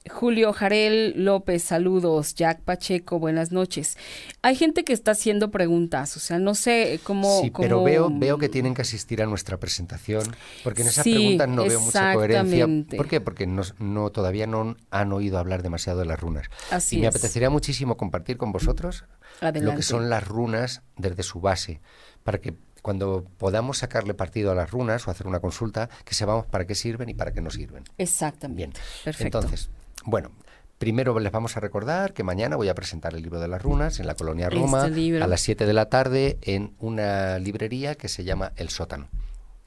[0.10, 2.36] Julio Jarel López, saludos.
[2.36, 3.98] Jack Pacheco, buenas noches.
[4.42, 7.42] Hay gente que está haciendo preguntas, o sea, no sé cómo...
[7.42, 10.24] Sí, pero veo, veo que tienen que asistir a nuestra presentación,
[10.64, 12.68] porque en esas preguntas no veo mucha coherencia.
[12.98, 13.22] ¿Por qué?
[13.22, 16.48] Porque no, todavía no han oído hablar demasiado de las runas.
[16.72, 19.06] Así y me apetecería muchísimo compartir con vosotros
[19.42, 21.82] lo que son las runas desde su base,
[22.24, 26.46] para que cuando podamos sacarle partido a las runas o hacer una consulta, que sepamos
[26.46, 27.84] para qué sirven y para qué no sirven.
[27.98, 28.58] Exactamente.
[28.58, 28.74] Bien.
[29.04, 29.40] Perfecto.
[29.40, 29.70] Entonces,
[30.06, 30.32] bueno,
[30.80, 34.00] Primero les vamos a recordar que mañana voy a presentar el libro de las runas
[34.00, 38.08] en la colonia este Roma a las 7 de la tarde en una librería que
[38.08, 39.10] se llama El Sótano.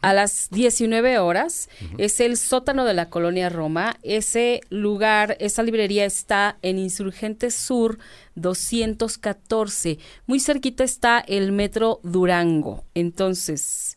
[0.00, 1.68] A las 19 horas
[1.98, 3.98] es el sótano de la colonia Roma.
[4.02, 7.98] Ese lugar, esa librería está en Insurgentes Sur
[8.34, 9.98] 214.
[10.26, 12.84] Muy cerquita está el Metro Durango.
[12.94, 13.96] Entonces,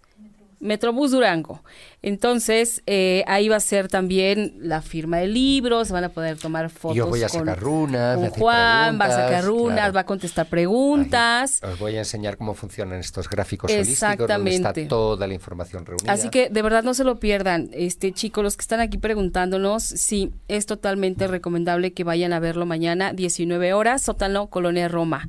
[0.66, 1.64] Metrobús Durango.
[2.02, 6.70] Entonces, eh, ahí va a ser también la firma de libros, van a poder tomar
[6.70, 6.98] fotos.
[6.98, 8.18] Yo voy a sacar runas.
[8.18, 11.62] Con Juan, va a sacar runas, va a contestar preguntas.
[11.64, 16.12] os voy a enseñar cómo funcionan estos gráficos holísticos, donde está toda la información reunida.
[16.12, 17.70] Así que de verdad no se lo pierdan.
[17.72, 22.66] Este chicos, los que están aquí preguntándonos, sí, es totalmente recomendable que vayan a verlo
[22.66, 25.28] mañana, 19 horas, sótano, Colonia Roma.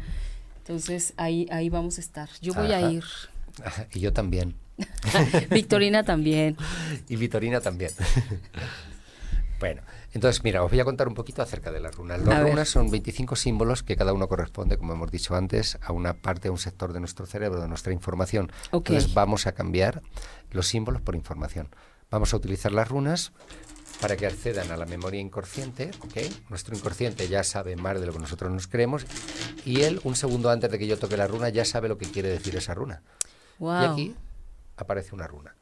[0.59, 2.29] Entonces, ahí, ahí vamos a estar.
[2.41, 3.05] Yo voy a ir.
[3.95, 4.55] Y yo también.
[5.51, 6.57] Victorina también.
[7.09, 7.91] Y Victorina también.
[9.61, 12.21] bueno, entonces mira, os voy a contar un poquito acerca de las runas.
[12.21, 16.15] Las runas son 25 símbolos que cada uno corresponde, como hemos dicho antes, a una
[16.15, 18.51] parte, a un sector de nuestro cerebro, de nuestra información.
[18.73, 20.03] Entonces vamos a cambiar
[20.51, 21.69] los símbolos por información.
[22.11, 23.33] Vamos a utilizar las runas
[24.01, 25.91] para que accedan a la memoria inconsciente,
[26.51, 29.07] Nuestro inconsciente ya sabe más de lo que nosotros nos creemos
[29.65, 32.07] y él, un segundo antes de que yo toque la runa, ya sabe lo que
[32.07, 33.03] quiere decir esa runa.
[33.59, 34.15] Y aquí
[34.77, 35.57] aparece una runa.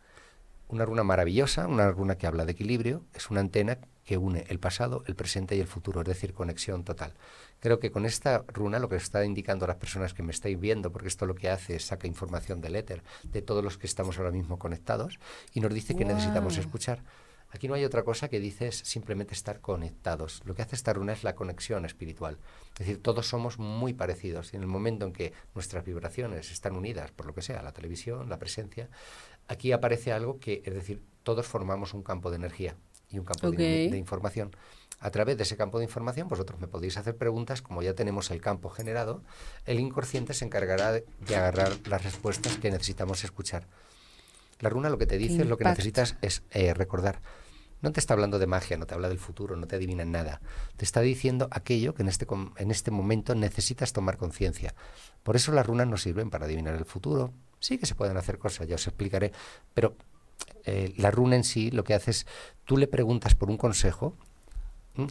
[0.68, 4.59] Una runa maravillosa, una runa que habla de equilibrio, es una antena que une el
[4.59, 7.14] pasado, el presente y el futuro, es decir, conexión total.
[7.61, 10.61] Creo que con esta runa lo que está indicando a las personas que me estáis
[10.61, 13.87] viendo, porque esto lo que hace es saca información del éter de todos los que
[13.87, 15.18] estamos ahora mismo conectados
[15.53, 17.03] y nos dice que necesitamos escuchar.
[17.54, 20.42] Aquí no hay otra cosa que dices simplemente estar conectados.
[20.44, 22.36] Lo que hace esta runa es la conexión espiritual.
[22.72, 26.74] Es decir, todos somos muy parecidos y en el momento en que nuestras vibraciones están
[26.74, 28.88] unidas, por lo que sea, la televisión, la presencia,
[29.46, 32.76] aquí aparece algo que, es decir, todos formamos un campo de energía
[33.08, 34.50] y un campo de, información.
[34.98, 38.32] A través de ese campo de información, vosotros me podéis hacer preguntas, como ya tenemos
[38.32, 39.22] el campo generado,
[39.64, 43.68] el inconsciente se encargará de, agarrar las respuestas que necesitamos escuchar.
[44.64, 47.20] La runa lo que te dice, lo que necesitas es eh, recordar.
[47.83, 50.40] No te está hablando de magia, no te habla del futuro, no te adivina nada.
[50.79, 54.74] Te está diciendo aquello que en este, en este momento necesitas tomar conciencia.
[55.22, 57.31] Por eso las runas no sirven para adivinar el futuro.
[57.61, 59.33] Sí que se pueden hacer cosas, ya os explicaré,
[59.74, 59.96] pero
[60.64, 62.27] eh, la runa en sí lo que hace es,
[62.64, 64.16] tú le preguntas por un consejo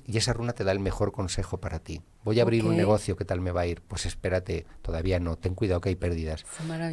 [0.05, 2.01] y esa runa te da el mejor consejo para ti.
[2.23, 3.81] Voy a abrir un negocio, ¿qué tal me va a ir?
[3.81, 6.45] Pues espérate, todavía no, ten cuidado que hay pérdidas.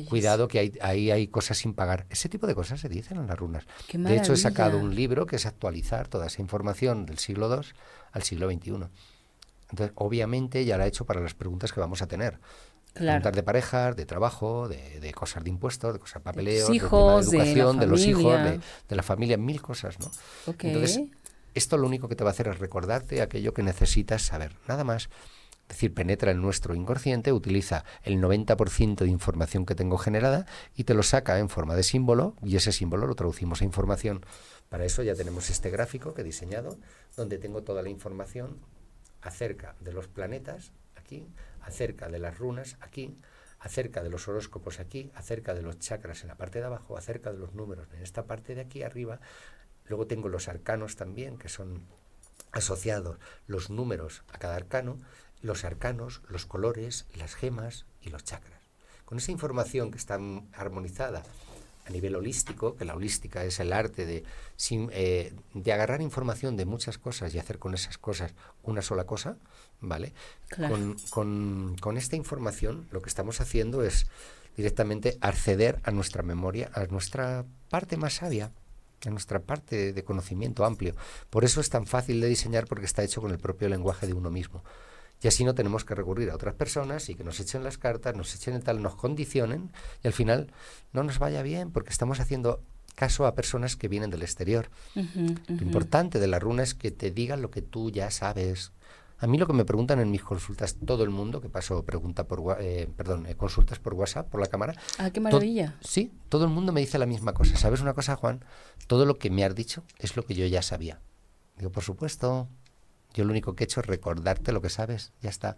[0.09, 2.07] Cuidado que hay, ahí hay cosas sin pagar.
[2.11, 3.65] Ese tipo de cosas se dicen en las runas.
[3.93, 7.69] de hecho, he sacado un libro que es actualizar toda esa información del siglo II
[8.13, 8.89] al siglo XXI.
[9.71, 12.41] Entonces, obviamente ya la he hecho para las preguntas que vamos a tener.
[12.93, 17.31] Preguntas de parejas, de trabajo, de, cosas de impuestos, de cosas de papeleo, de, hijos,
[17.31, 18.37] de, educación, de, los hijos,
[18.89, 20.11] de, la familia, mil cosas, ¿no?
[20.59, 21.03] Entonces,
[21.55, 24.85] esto lo único que te va a hacer es recordarte aquello que necesitas saber, nada
[24.85, 25.09] más.
[25.63, 30.83] Es decir, penetra en nuestro inconsciente, utiliza el 90% de información que tengo generada y
[30.83, 34.27] te lo saca en forma de símbolo y ese símbolo lo traducimos a información.
[34.69, 36.77] Para eso ya tenemos este gráfico que he diseñado,
[37.17, 38.59] donde tengo toda la información
[39.23, 41.29] acerca de los planetas, aquí,
[41.63, 43.17] acerca de las runas, aquí,
[43.61, 47.31] acerca de los horóscopos aquí, acerca de los chakras en la parte de abajo, acerca
[47.31, 49.21] de los números en esta parte de aquí arriba,
[49.91, 51.83] Luego tengo los arcanos también, que son
[52.53, 55.01] asociados los números a cada arcano,
[55.43, 58.61] los arcanos, los colores, las gemas y los chakras.
[59.05, 60.17] Con esa información que está
[60.53, 61.25] armonizada
[61.87, 64.23] a nivel holístico, que la holística es el arte de,
[64.71, 69.39] eh, de agarrar información de muchas cosas y hacer con esas cosas una sola cosa,
[69.81, 70.13] ¿vale?
[71.11, 74.07] Con, con esta información lo que estamos haciendo es
[74.57, 78.53] directamente acceder a nuestra memoria, a nuestra parte más sabia,
[79.09, 80.95] en nuestra parte de conocimiento amplio.
[81.31, 84.15] Por eso es tan fácil de diseñar porque está hecho con el propio lenguaje de
[84.15, 84.63] uno mismo.
[85.23, 88.17] Y así no tenemos que recurrir a otras personas y que nos echen las cartas,
[88.17, 89.71] nos echen el tal, nos condicionen
[90.03, 90.53] y al final
[90.93, 92.63] no nos vaya bien porque estamos haciendo
[92.95, 94.71] caso a personas que vienen del exterior.
[94.95, 98.73] Lo importante de la runa es que te digan lo que tú ya sabes,
[99.21, 102.27] a mí lo que me preguntan en mis consultas, todo el mundo que paso pregunta
[102.27, 104.75] por, eh, perdón, eh, consultas por WhatsApp, por la cámara.
[104.99, 105.77] Ah, qué maravilla.
[105.83, 107.57] sí, todo el mundo me dice la misma cosa.
[107.57, 108.45] ¿Sabes una cosa, Juan?
[108.87, 111.01] Todo lo que me has dicho es lo que yo ya sabía.
[111.59, 112.49] Digo, por supuesto.
[113.13, 115.13] Yo lo único que he hecho es recordarte lo que sabes.
[115.21, 115.57] Ya está.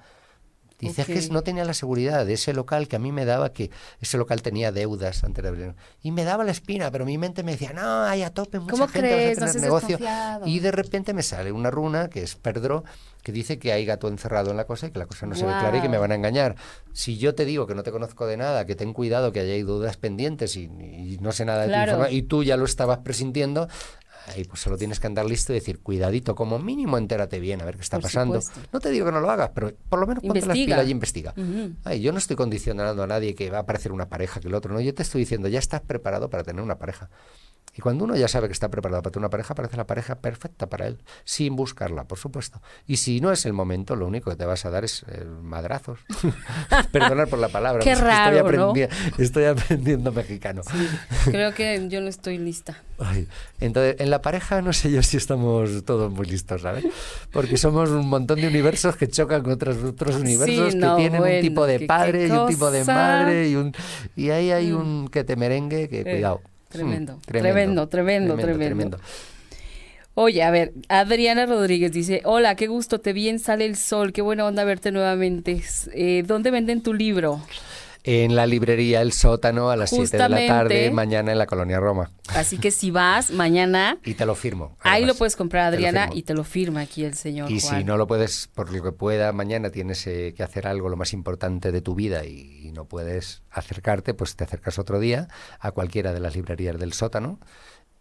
[0.89, 3.71] Dice que no tenía la seguridad de ese local que a mí me daba que
[4.01, 5.75] ese local tenía deudas antes de abrir.
[6.03, 8.73] Y me daba la espina, pero mi mente me decía, no, hay a tope, mucha
[8.73, 9.39] ¿Cómo gente crees?
[9.41, 9.99] a tener negocio.
[10.45, 12.83] Y de repente me sale una runa que es Perdro,
[13.23, 15.47] que dice que hay gato encerrado en la cosa y que la cosa no se
[15.47, 16.57] ve clara y que me van a engañar.
[16.93, 19.63] Si yo te digo que no te conozco de nada, que ten cuidado, que hay
[19.63, 20.69] dudas pendientes y,
[21.21, 23.69] no sé nada de tu información, y tú ya lo estabas presintiendo,
[24.27, 27.65] ahí pues solo tienes que andar listo y decir, cuidadito, como mínimo entérate bien a
[27.65, 28.41] ver qué está pasando.
[28.73, 30.91] No te digo que no lo hagas, pero por lo menos ponte las pilas y
[30.91, 31.35] investiga.
[31.35, 34.73] yo no estoy condicionando a nadie que va a aparecer una pareja que el otro,
[34.73, 37.11] no, yo te estoy diciendo, ya estás preparado para tener una pareja.
[37.75, 40.17] Y cuando uno ya sabe que está preparado para tener una pareja, parece la pareja
[40.17, 42.61] perfecta para él, sin buscarla, por supuesto.
[42.87, 45.25] Y si no es el momento, lo único que te vas a dar es eh,
[45.25, 46.01] madrazos.
[46.93, 47.83] Perdonar por la palabra.
[47.83, 50.61] Qué raro, estoy, aprendiendo, estoy aprendiendo mexicano.
[51.25, 52.83] creo que yo no estoy lista.
[53.59, 56.85] entonces, en la pareja no sé yo si estamos todos muy listos, ¿sabes?
[57.33, 61.41] Porque somos un montón de universos que chocan con otros, otros universos que tienen un
[61.41, 63.73] tipo de padre y un tipo de madre y, un,
[64.15, 64.77] y ahí hay mm.
[64.77, 66.05] un que te merengue que, eh.
[66.05, 66.43] cuidado.
[66.73, 68.99] Tremendo, tremendo, tremendo, tremendo,
[70.15, 74.13] Oye, a ver, Adriana Rodríguez dice, hola, qué gusto, te vi en Sale el Sol,
[74.13, 75.63] qué buena onda verte nuevamente.
[75.95, 77.41] Eh, ¿Dónde venden tu libro?
[78.05, 81.79] En la librería El Sótano a las 7 de la tarde, mañana en la Colonia
[81.79, 82.11] Roma.
[82.29, 83.99] Así que si vas mañana...
[84.05, 84.77] y te lo firmo.
[84.81, 87.51] ahí lo puedes comprar, Adriana, y te lo firma aquí el señor.
[87.51, 90.89] Y si no lo puedes, por lo que pueda, mañana tienes eh, que hacer algo,
[90.89, 95.29] lo más importante de tu vida, y, no puedes acercarte, pues te acercas otro día
[95.61, 97.39] a cualquiera de las librerías del Sótano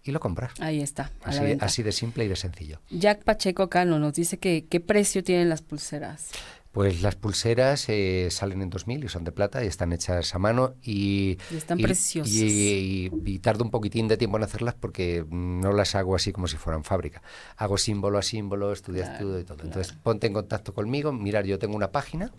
[0.02, 0.54] y lo compras.
[0.62, 1.12] Ahí está.
[1.60, 2.80] así, de simple y de sencillo.
[2.90, 6.30] Jack Pacheco Cano nos dice que qué precio tienen las pulseras.
[6.72, 10.40] Pues las pulseras eh, salen en 2000 y son de plata y están hechas a
[10.40, 12.34] mano y, están preciosas.
[12.34, 16.48] Y, y, tardo un poquitín de tiempo en hacerlas porque no las hago así como
[16.48, 17.22] si fueran fábrica.
[17.58, 19.64] Hago símbolo a símbolo, estudio a estudio y todo.
[19.64, 21.12] Entonces ponte en contacto conmigo.
[21.12, 22.32] Mirar, yo tengo una página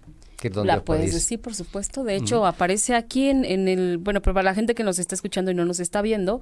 [0.43, 2.03] que es donde la puedes decir, por supuesto.
[2.03, 5.15] De hecho, aparece aquí en, en, el, bueno, pero para la gente que nos está
[5.15, 6.41] escuchando y no nos está viendo,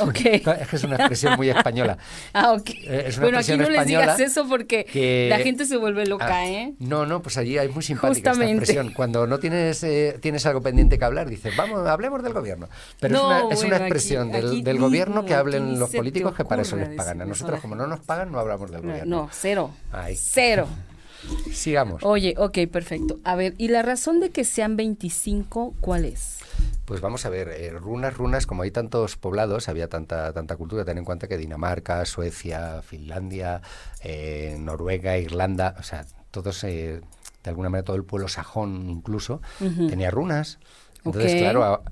[0.00, 0.42] Okay.
[0.60, 1.98] Es que es una expresión muy española.
[2.32, 2.70] Ah, ok.
[2.70, 6.74] Eh, bueno, aquí no les digas eso porque la gente se vuelve loca, ah, ¿eh?
[6.80, 8.92] No, no, pues allí hay muy simpática esta expresión.
[8.92, 12.68] Cuando no tienes eh, tienes algo pendiente que hablar, dices, vamos, hablemos del gobierno.
[12.98, 16.76] Pero es una, es una expresión del, gobierno que hablen los políticos que para eso
[16.76, 17.22] les pagan.
[17.22, 19.16] A nosotros, como no nos pagan, no hablamos del gobierno.
[19.22, 19.70] No, cero.
[20.16, 20.68] Cero.
[21.52, 22.02] Sigamos.
[22.02, 23.18] Oye, ok, perfecto.
[23.24, 26.38] A ver, ¿y la razón de que sean 25 cuál es?
[26.84, 30.84] Pues vamos a ver, eh, runas, runas, como hay tantos poblados, había tanta, tanta cultura,
[30.84, 33.62] ten en cuenta que Dinamarca, Suecia, Finlandia,
[34.02, 37.00] eh, Noruega, Irlanda, o sea, todos, eh,
[37.42, 40.58] de alguna manera todo el pueblo sajón incluso, tenía runas.
[41.04, 41.82] Entonces, claro,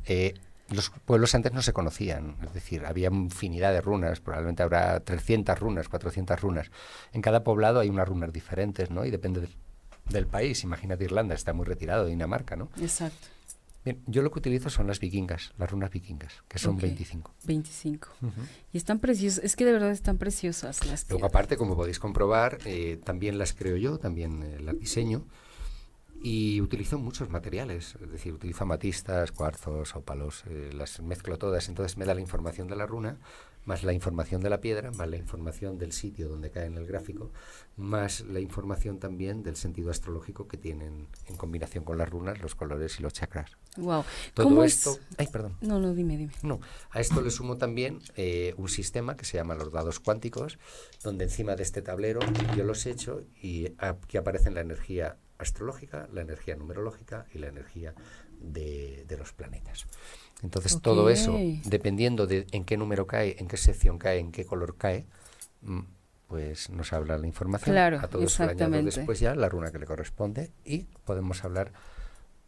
[0.71, 5.59] los pueblos antes no se conocían, es decir, había infinidad de runas, probablemente habrá 300
[5.59, 6.71] runas, 400 runas.
[7.13, 9.05] En cada poblado hay unas runas diferentes, ¿no?
[9.05, 9.49] Y depende
[10.09, 10.65] del país.
[10.65, 12.69] Imagínate Irlanda, está muy retirado de Dinamarca, ¿no?
[12.81, 13.29] Exacto.
[13.85, 17.35] Bien, yo lo que utilizo son las vikingas, las runas vikingas, que son 25.
[17.45, 18.09] 25.
[18.73, 22.59] Y están preciosas, es que de verdad están preciosas las Luego aparte, como podéis comprobar,
[22.65, 25.27] eh, también las creo yo, también eh, las diseño
[26.23, 31.97] y utilizo muchos materiales, es decir, utilizo amatistas, cuarzos, ópalos, eh, las mezclo todas, entonces
[31.97, 33.19] me da la información de la runa,
[33.65, 36.87] más la información de la piedra, más la información del sitio donde cae en el
[36.87, 37.31] gráfico,
[37.77, 42.55] más la información también del sentido astrológico que tienen en combinación con las runas, los
[42.55, 43.57] colores y los chakras.
[43.77, 44.05] Wow.
[44.35, 45.57] Todo esto, ay, perdón.
[45.61, 46.33] No, no, dime, dime.
[46.43, 50.59] No, a esto le sumo también eh, un sistema que se llama los dados cuánticos,
[51.03, 52.21] donde encima de este tablero
[52.57, 57.95] yo los echo y aquí aparece la energía astrológica, la energía numerológica y la energía
[58.41, 59.87] de, los planetas.
[60.43, 64.45] Entonces todo eso, dependiendo de en qué número cae, en qué sección cae, en qué
[64.45, 65.07] color cae,
[65.63, 65.81] mm,
[66.27, 67.75] pues nos habla la información.
[67.75, 71.45] Claro, a todo eso le añado después ya la runa que le corresponde y podemos
[71.45, 71.73] hablar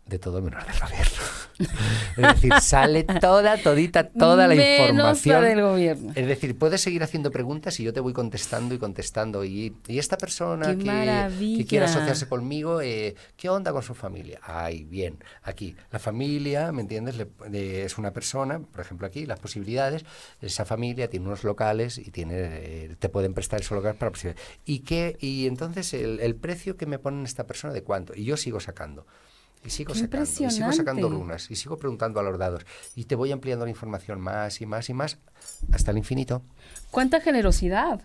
[0.07, 1.45] de todo menos del gobierno.
[2.17, 5.45] es decir, sale toda, todita, toda la información.
[5.45, 6.13] del gobierno.
[6.15, 9.45] Es decir, puedes seguir haciendo preguntas y yo te voy contestando y contestando.
[9.45, 14.41] Y, y esta persona que, que, quiere asociarse conmigo, eh, ¿qué onda con su familia?
[14.43, 15.75] Ay, bien, aquí.
[15.91, 17.15] La familia, ¿me entiendes?
[17.53, 20.05] es una persona, por ejemplo aquí, las posibilidades,
[20.41, 24.45] esa familia tiene unos locales y tiene eh, te pueden prestar esos locales para posibilidades.
[24.65, 28.15] ¿Y, qué, y entonces el, el precio que me ponen esta persona de cuánto?
[28.15, 29.07] Y yo sigo sacando.
[29.65, 32.67] Y sigo sacando, y sigo sacando runas, y sigo preguntando a los dados.
[32.95, 35.19] Y te voy ampliando la información más y más y más
[35.73, 36.43] hasta el infinito.
[36.91, 38.03] ¿Cuánta generosidad?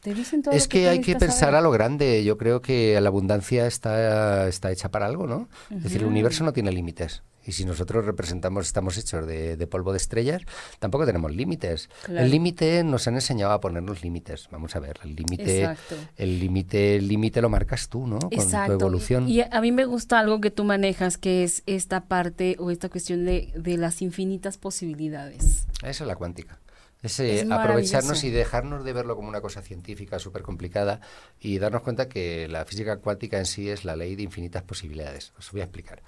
[0.00, 2.22] ¿Te dicen todo es que, hay que pensar a lo grande.
[2.24, 5.48] Yo creo que la abundancia está, está hecha para algo, ¿no?
[5.70, 7.22] Es decir, el universo no tiene límites.
[7.46, 10.42] Y si nosotros representamos, estamos hechos de, polvo de estrellas,
[10.80, 11.88] tampoco tenemos límites.
[12.08, 14.48] El límite nos han enseñado a ponernos límites.
[14.50, 15.76] Vamos a ver, el límite,
[16.16, 18.18] el límite, el límite lo marcas tú, ¿no?
[18.18, 19.28] Con tu evolución.
[19.28, 22.88] Y a mí me gusta algo que tú manejas, que es esta parte o esta
[22.88, 25.68] cuestión de, de las infinitas posibilidades.
[25.82, 26.58] Esa es la cuántica.
[27.06, 31.00] Ese aprovecharnos y dejarnos de verlo como una cosa científica súper complicada
[31.40, 35.32] y darnos cuenta que la física cuántica en sí es la ley de infinitas posibilidades.
[35.38, 36.02] Os voy a explicar.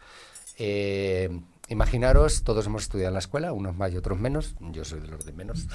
[0.59, 5.01] Eh, imaginaros, todos hemos estudiado en la escuela, unos más y otros menos, yo soy
[5.01, 5.69] de los de menos,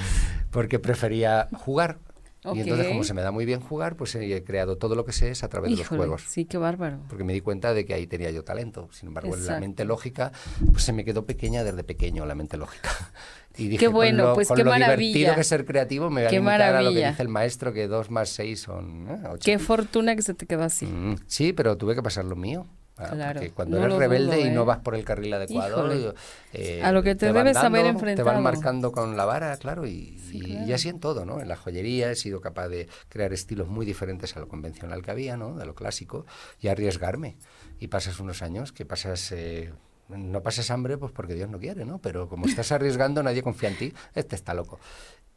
[0.50, 1.98] porque prefería jugar.
[2.44, 5.12] Y entonces, como se me da muy bien jugar, pues he creado todo lo que
[5.12, 6.22] sé es a través de los juegos.
[6.28, 7.00] Sí, qué bárbaro.
[7.08, 8.88] Porque me di cuenta de que ahí tenía yo talento.
[8.92, 10.32] Sin embargo, en la mente lógica,
[10.70, 12.90] pues se me quedó pequeña desde pequeño la mente lógica.
[13.56, 16.28] Y dije, qué bueno, con lo, pues qué lo divertido que ser creativo, me voy
[16.28, 19.18] a limitar a lo que dice el maestro, que dos más seis son ¿eh?
[19.42, 20.86] Qué fortuna que se te quedó así.
[20.86, 22.68] Mm, sí, pero tuve que pasar lo mío.
[22.98, 24.64] Porque cuando eres rebelde y no ¿eh?
[24.64, 26.14] vas por el carril adecuado,
[26.52, 28.24] eh, a lo que te, debes saber enfrentar.
[28.24, 31.40] Te van marcando con la vara, claro, y, y, así en todo, ¿no?
[31.40, 35.12] En la joyería he sido capaz de crear estilos muy diferentes a lo convencional que
[35.12, 35.54] había, ¿no?
[35.54, 36.26] De lo clásico,
[36.60, 37.36] y arriesgarme.
[37.78, 39.30] Y pasas unos años que pasas...
[39.32, 39.72] Eh,
[40.08, 41.98] no pasas hambre pues porque Dios no quiere, ¿no?
[41.98, 44.80] Pero como estás arriesgando, nadie confía en ti, este está loco.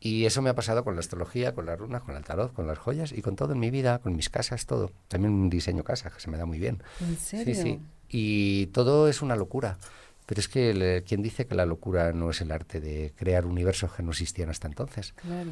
[0.03, 2.65] Y eso me ha pasado con la astrología, con las runas, con el tarot, con
[2.65, 4.91] las joyas y con todo en mi vida, con mis casas, todo.
[5.07, 6.81] También un diseño casa, que se me da muy bien.
[7.01, 7.53] ¿En serio?
[7.53, 7.79] Sí, sí.
[8.09, 9.77] Y todo es una locura.
[10.25, 13.93] Pero es que quien dice que la locura no es el arte de crear universos
[13.93, 15.13] que no existían hasta entonces.
[15.13, 15.51] Claro.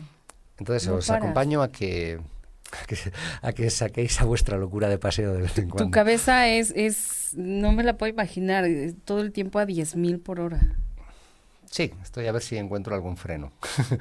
[0.58, 2.20] Entonces os acompaño a que,
[3.42, 5.86] a que, saquéis a vuestra locura de paseo de vez en cuando.
[5.86, 8.66] Tu cabeza es, es no me la puedo imaginar,
[9.06, 10.76] todo el tiempo a 10.000 por hora.
[11.72, 13.52] Sí, estoy a ver si encuentro algún freno.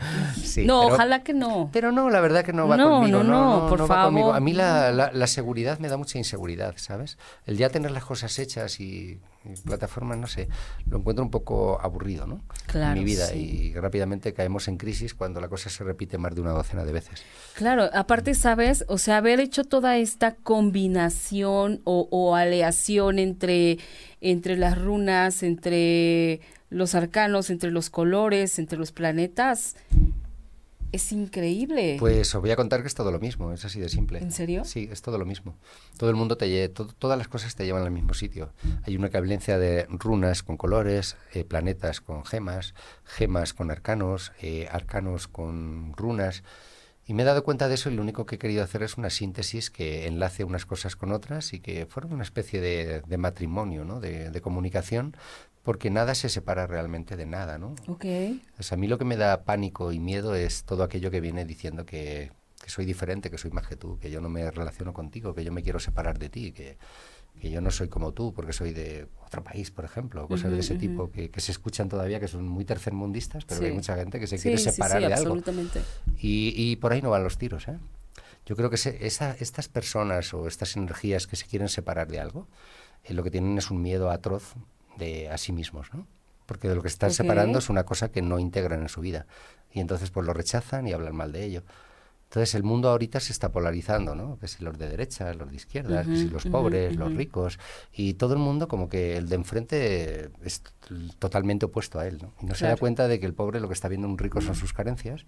[0.65, 1.69] no, ojalá que no.
[1.71, 3.23] Pero no, la verdad que no va conmigo.
[3.23, 4.35] No, no, por favor.
[4.35, 7.19] A mí la, la, seguridad me da mucha inseguridad, ¿sabes?
[7.45, 9.21] El ya tener las cosas hechas y,
[9.67, 10.49] plataformas, no sé,
[10.89, 12.41] lo encuentro un poco aburrido, ¿no?
[12.67, 16.35] Claro, en mi vida y rápidamente caemos en crisis cuando la cosa se repite más
[16.35, 17.23] de una docena de veces.
[17.55, 18.87] Claro, aparte, ¿sabes?
[18.89, 23.79] O sea, haber hecho toda esta combinación o, o aleación entre,
[24.23, 29.77] entre las runas, entre los arcanos, entre los colores, entre los planetas.
[30.91, 31.97] Es increíble.
[31.99, 34.21] Pues os voy a contar que es todo lo mismo, es así de simple.
[34.21, 34.65] ¿En serio?
[34.65, 35.55] Sí, es todo lo mismo.
[35.99, 38.53] Todo el mundo te lleva, todas las cosas te llevan al mismo sitio.
[38.85, 44.67] Hay una cablencia de runas con colores, eh, planetas con gemas, gemas con arcanos, eh,
[44.71, 46.43] arcanos con runas.
[47.05, 48.97] Y me he dado cuenta de eso y lo único que he querido hacer es
[48.97, 53.85] una síntesis que enlace unas cosas con otras y que fuera una especie de, matrimonio,
[53.85, 53.99] ¿no?
[54.01, 55.17] de, de comunicación
[55.63, 57.75] porque nada se separa realmente de nada, ¿no?
[57.89, 58.05] Ok.
[58.05, 61.85] a mí lo que me da pánico y miedo es todo aquello que viene diciendo
[61.85, 62.33] que,
[62.67, 65.53] soy diferente, que soy más que tú, que yo no me relaciono contigo, que yo
[65.53, 66.77] me quiero separar de ti, que,
[67.43, 70.75] yo no soy como tú porque soy de otro país, por ejemplo, cosas de ese
[70.75, 74.39] tipo que, se escuchan todavía, que son muy tercermundistas, pero hay mucha gente que se
[74.39, 75.37] quiere separar de algo.
[76.19, 77.79] Y, y por ahí no van los tiros, ¿eh?
[78.49, 82.49] Yo creo que esa, estas personas o estas energías que se quieren separar de algo,
[83.05, 84.55] eh, lo que tienen es un miedo atroz
[84.99, 86.07] de a sí mismos, ¿no?
[86.47, 89.27] Porque de lo que están separando es una cosa que no integran en su vida.
[89.73, 91.63] Y entonces pues lo rechazan y hablan mal de ello.
[92.29, 94.39] Entonces el mundo ahorita se está polarizando, ¿no?
[94.39, 97.59] Que si los de derecha, los de izquierda, que si los pobres, los ricos,
[97.91, 100.63] y todo el mundo como que el de enfrente es
[101.19, 102.35] totalmente opuesto a él, ¿no?
[102.43, 104.19] Y no se da cuenta de que el pobre lo que está viendo en un
[104.19, 105.25] rico son sus carencias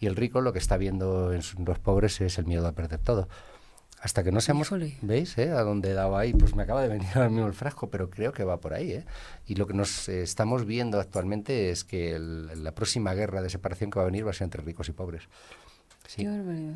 [0.00, 2.98] y el rico lo que está viendo en los pobres es el miedo a perder
[2.98, 3.28] todo.
[4.00, 4.70] Hasta que no seamos...
[5.02, 5.36] ¿Veis?
[5.36, 5.50] Eh?
[5.50, 8.32] A dónde dado ahí, pues me acaba de venir al mismo el frasco, pero creo
[8.32, 8.92] que va por ahí.
[8.92, 9.04] ¿eh?
[9.46, 13.90] Y lo que nos eh, estamos viendo actualmente es que la próxima guerra de separación
[13.90, 15.28] que va a venir va a ser entre ricos y pobres.
[16.06, 16.26] Sí,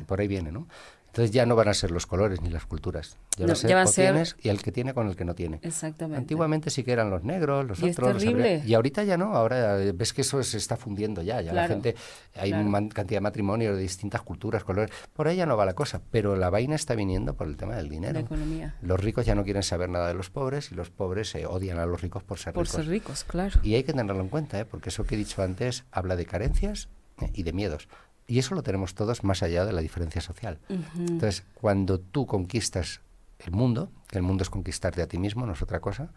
[0.07, 0.67] por ahí viene, ¿no?
[1.15, 3.17] Entonces ya no van a ser los colores ni las culturas.
[3.37, 5.61] Ya, va a ser, y el que tiene con el que no tiene.
[5.63, 6.17] Exactamente.
[6.17, 8.21] Antiguamente sí que eran los negros, los otros.
[8.21, 9.33] Es y ahorita ya no.
[9.33, 11.39] Ahora eh, ves que eso se está fundiendo ya.
[11.39, 11.95] Ya la gente
[12.35, 14.91] hay una cantidad de matrimonios de distintas culturas, colores.
[15.13, 16.01] Por ahí ya no va la cosa.
[16.11, 18.15] Pero la vaina está viniendo por el tema del dinero.
[18.15, 18.75] La economía.
[18.81, 21.79] Los ricos ya no quieren saber nada de los pobres y los pobres se odian
[21.79, 22.73] a los ricos por ser ricos.
[22.73, 23.57] Por ser ricos, claro.
[23.63, 24.65] Y hay que tenerlo en cuenta, ¿eh?
[24.65, 26.89] porque eso que he dicho antes habla de carencias
[27.21, 27.87] eh, y de miedos.
[28.27, 30.59] Y eso lo tenemos todos más allá de la diferencia social.
[30.97, 33.01] Entonces, cuando tú conquistas
[33.39, 36.09] el mundo, que el mundo es conquistarte a ti mismo, no es otra cosa,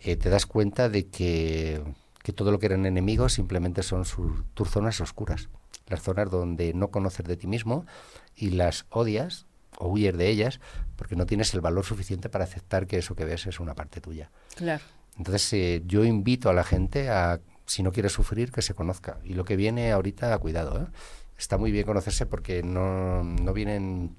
[0.00, 1.82] eh, te das cuenta de que,
[2.34, 4.04] todo lo que eran enemigos simplemente son
[4.54, 5.48] tus zonas oscuras,
[5.88, 7.86] las zonas donde no conoces de ti mismo
[8.36, 9.46] y las odias
[9.78, 10.60] o huyes de ellas
[10.96, 14.00] porque no tienes el valor suficiente para aceptar que eso que ves es una parte
[14.00, 14.30] tuya.
[14.54, 14.84] Claro.
[15.18, 19.20] Entonces, eh, yo invito a la gente a si no quiere sufrir, que se conozca.
[19.22, 20.86] Y lo que viene ahorita, cuidado, ¿eh?
[21.38, 24.16] está muy bien conocerse porque no, no, vienen,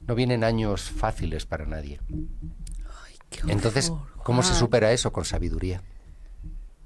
[0.00, 2.00] no vienen años fáciles para nadie.
[3.46, 3.92] Entonces,
[4.24, 5.12] ¿cómo se supera eso?
[5.12, 5.82] Con sabiduría.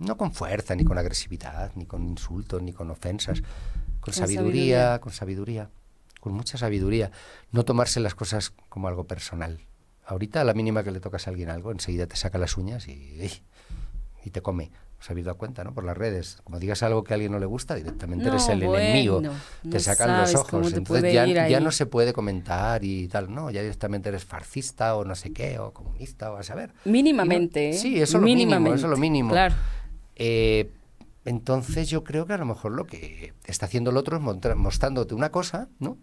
[0.00, 3.44] No con fuerza, ni con agresividad, ni con insultos, ni con ofensas.
[4.00, 5.70] Con, sabiduría, con sabiduría,
[6.18, 7.12] con mucha sabiduría.
[7.52, 9.60] No tomarse las cosas como algo personal.
[10.04, 12.88] Ahorita, a la mínima que le tocas a alguien algo, enseguida te saca las uñas
[12.88, 13.30] y,
[14.24, 14.72] y te come
[15.04, 15.74] os habéis dado cuenta, ¿no?
[15.74, 16.38] Por las redes.
[16.44, 19.20] Como digas algo que a alguien no le gusta, directamente eres el enemigo.
[19.70, 20.72] Te sacan los ojos.
[20.72, 23.50] Entonces ya, no se puede comentar y tal, ¿no?
[23.50, 26.72] Ya directamente eres farcista o no sé qué, o comunista, o a saber.
[26.86, 27.74] Mínimamente.
[27.74, 29.30] sí, eso es lo mínimo, eso es lo mínimo.
[29.32, 29.54] Claro.
[30.16, 30.70] Eh,
[31.26, 35.14] entonces yo creo que a lo mejor lo que está haciendo el otro es mostrándote
[35.14, 35.98] una cosa, ¿no?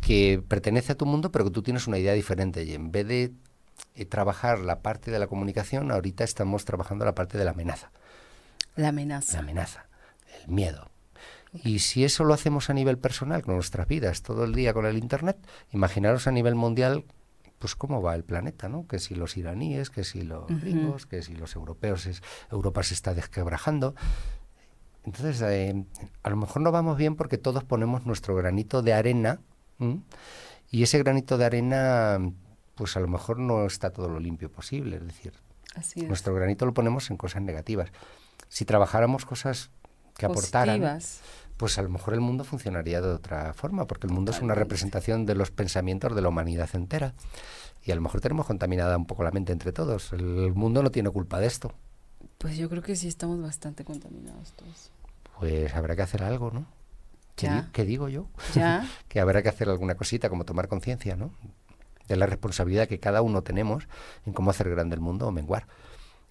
[0.00, 2.64] Que pertenece a tu mundo, pero que tú tienes una idea diferente.
[2.64, 3.32] Y en vez de
[3.94, 7.92] eh, trabajar la parte de la comunicación, ahorita estamos trabajando la parte de la amenaza.
[8.76, 9.34] La amenaza.
[9.34, 9.86] La amenaza,
[10.42, 10.90] el miedo.
[11.62, 14.86] Y si eso lo hacemos a nivel personal, con nuestras vidas, todo el día con
[14.86, 15.38] el Internet,
[15.72, 17.04] imaginaros a nivel mundial,
[17.60, 18.88] pues cómo va el planeta, ¿no?
[18.88, 22.94] Que si los iraníes, que si los gringos, que si los europeos, es, Europa se
[22.94, 23.94] está desquebrajando.
[25.04, 25.84] Entonces, eh,
[26.24, 29.40] a lo mejor no vamos bien porque todos ponemos nuestro granito de arena
[30.70, 32.18] y ese granito de arena,
[32.74, 34.96] pues a lo mejor no está todo lo limpio posible.
[34.96, 35.34] Es decir,
[36.08, 37.92] nuestro granito lo ponemos en cosas negativas
[38.48, 39.70] si trabajáramos cosas
[40.16, 41.00] que aportaran,
[41.56, 44.54] pues a lo mejor el mundo funcionaría de otra forma, porque el mundo es una
[44.54, 47.14] representación de los pensamientos de la humanidad entera.
[47.84, 50.12] Y a lo mejor tenemos contaminada un poco la mente entre todos.
[50.12, 51.72] El mundo no tiene culpa de esto.
[52.38, 54.90] Pues yo creo que sí estamos bastante contaminados todos.
[55.38, 56.66] Pues habrá que hacer algo, ¿no?
[57.36, 58.26] ¿Qué, digo yo?
[58.54, 58.88] ¿Ya?
[59.08, 61.32] que habrá que hacer alguna cosita, como tomar conciencia, ¿no?
[62.06, 63.88] De la responsabilidad que cada uno tenemos
[64.24, 65.66] en cómo hacer grande el mundo o menguar.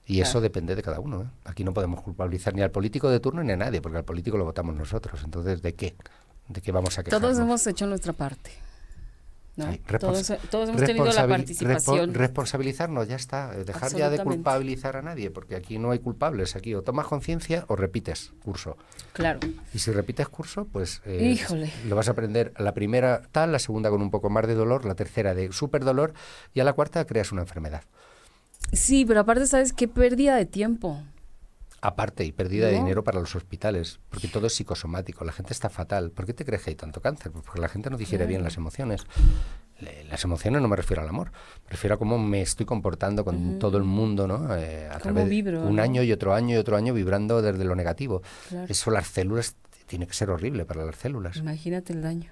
[0.06, 1.22] Y eso depende de cada uno.
[1.22, 1.26] ¿eh?
[1.46, 4.38] Aquí no podemos culpabilizar ni al político de turno ni a nadie, porque al político
[4.38, 5.22] lo votamos nosotros.
[5.24, 5.96] Entonces, ¿de qué?
[6.50, 7.32] ¿De qué vamos a quejarnos?
[7.32, 8.52] Todos hemos hecho nuestra parte.
[9.98, 12.14] todos, hemos tenido la participación.
[12.14, 13.54] responsabilizarnos, ya está.
[13.56, 16.58] Eh, dejar ya de culpabilizar a nadie, porque aquí no hay culpables.
[16.58, 18.76] Aquí o tomas conciencia o repites curso.
[19.14, 19.40] Claro.
[19.74, 21.40] Y si repites curso, pues eh,
[21.88, 24.84] lo vas a aprender la primera tal, la segunda con un poco más de dolor,
[24.84, 26.14] la tercera de súper dolor
[26.54, 27.84] y a la cuarta creas una enfermedad.
[28.74, 31.02] Sí, pero aparte, ¿sabes qué pérdida de tiempo?
[31.80, 35.70] Aparte, y pérdida de dinero para los hospitales, porque todo es psicosomático, la gente está
[35.70, 36.12] fatal.
[36.12, 37.32] ¿Por qué te crees que hay tanto cáncer?
[37.32, 39.06] Pues porque la gente no digiere bien las emociones.
[40.10, 41.32] las emociones no me refiero al amor,
[41.66, 44.56] me refiero a cómo me estoy comportando con todo el mundo, ¿no?
[44.56, 47.76] Eh, a través de un año y otro año y otro año vibrando desde lo
[47.76, 48.22] negativo.
[48.70, 51.36] Eso las células tiene que ser horrible para las células.
[51.36, 52.32] Imagínate el daño.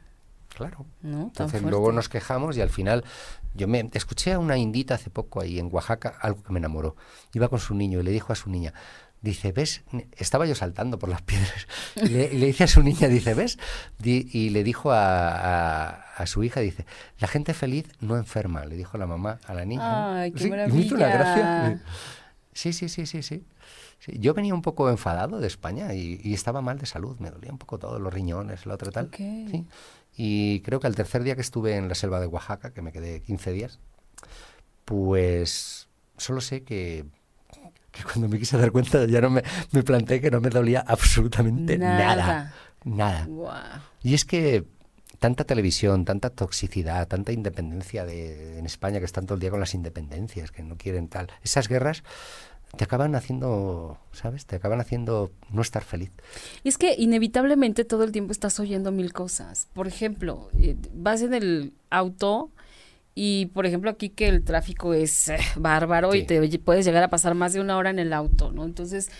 [0.55, 0.85] Claro.
[1.03, 3.03] Entonces luego nos quejamos y al final
[3.53, 6.95] yo me escuché a una indita hace poco ahí en Oaxaca algo que me enamoró.
[7.33, 8.73] Iba con su niño y le dijo a su niña,
[9.21, 9.83] dice, ¿ves?
[10.17, 11.67] Estaba yo saltando por las piedras.
[11.95, 13.57] Y le, dice a su niña, dice, ¿ves?
[14.03, 16.85] y le dijo a, a, su hija, dice,
[17.19, 20.21] la gente feliz no enferma, le dijo la mamá a la niña.
[20.21, 21.79] Ay, qué maravilla.
[22.53, 23.45] Sí, sí, sí, sí, sí.
[24.07, 27.59] Yo venía un poco enfadado de España y, estaba mal de salud, me dolía un
[27.59, 29.09] poco todo, los riñones, lo otro tal.
[29.15, 29.65] ¿sí?
[30.15, 32.91] Y creo que al tercer día que estuve en la selva de Oaxaca, que me
[32.91, 33.79] quedé 15 días,
[34.85, 37.05] pues solo sé que,
[38.03, 41.77] cuando me quise dar cuenta ya no me, me planteé que no me dolía absolutamente
[41.77, 42.53] nada.
[42.83, 43.27] Nada.
[44.01, 44.65] Y es que
[45.19, 49.59] tanta televisión, tanta toxicidad, tanta independencia de, en España que están todo el día con
[49.59, 51.27] las independencias, que no quieren tal.
[51.43, 52.03] Esas guerras
[52.77, 54.45] te acaban haciendo, ¿sabes?
[54.45, 56.11] Te acaban haciendo no estar feliz.
[56.63, 59.67] Y es que inevitablemente todo el tiempo estás oyendo mil cosas.
[59.73, 62.51] Por ejemplo, eh, vas en el auto
[63.13, 67.09] y, por ejemplo, aquí que el tráfico es eh, bárbaro y te puedes llegar a
[67.09, 68.63] pasar más de una hora en el auto, ¿no?
[68.63, 69.11] Entonces,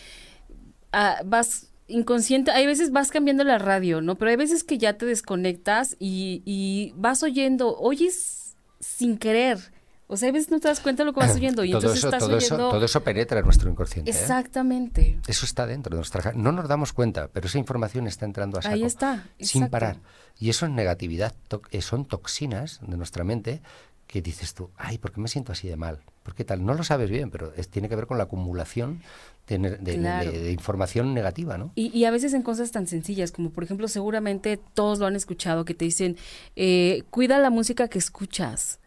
[0.94, 4.16] ah, vas inconsciente, hay veces vas cambiando la radio, ¿no?
[4.16, 9.60] Pero hay veces que ya te desconectas y, y vas oyendo, oyes sin querer
[10.12, 11.80] o sea, a veces no te das cuenta de lo que vas oyendo y todo
[11.80, 12.56] entonces eso, estás todo oyendo...
[12.56, 14.12] Eso, todo eso penetra en nuestro inconsciente.
[14.12, 14.14] ¿eh?
[14.14, 15.18] Exactamente.
[15.26, 16.34] Eso está dentro de nuestra...
[16.34, 18.76] No nos damos cuenta, pero esa información está entrando a saco.
[18.76, 19.30] Ahí está.
[19.40, 20.00] Sin parar.
[20.38, 21.34] Y eso es negatividad,
[21.70, 23.62] eh, son toxinas de nuestra mente
[24.06, 26.02] que dices tú, ay, ¿por qué me siento así de mal?
[26.24, 26.66] ¿Por qué tal?
[26.66, 29.02] No lo sabes bien, pero es, tiene que ver con la acumulación
[29.48, 31.72] de, información negativa, ¿no?
[31.76, 35.16] Y, y, a veces en cosas tan sencillas, como por ejemplo, seguramente todos lo han
[35.16, 36.18] escuchado, que te dicen,
[36.58, 38.81] eh, cuida la música que escuchas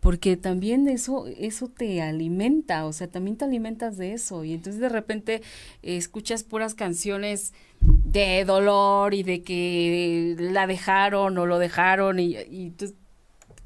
[0.00, 4.80] porque también eso eso te alimenta, o sea, también te alimentas de eso y entonces
[4.80, 5.42] de repente
[5.82, 12.72] escuchas puras canciones de dolor y de que la dejaron o lo dejaron y, y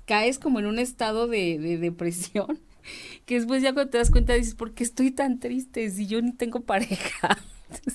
[0.06, 2.60] caes como en un estado de, de, depresión
[3.26, 6.20] que después ya cuando te das cuenta dices, ¿por qué estoy tan triste si yo
[6.20, 7.38] ni tengo pareja?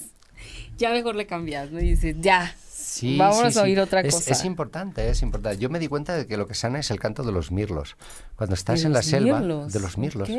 [0.78, 1.80] ya mejor le cambias, ¿no?
[1.80, 2.56] Y dices, ya,
[3.18, 4.32] Vamos a oír otra cosa.
[4.32, 5.60] Es importante, es importante.
[5.60, 7.96] Yo me di cuenta de que lo que sana es el canto de los mirlos.
[8.36, 10.30] Cuando estás en la selva, de los mirlos.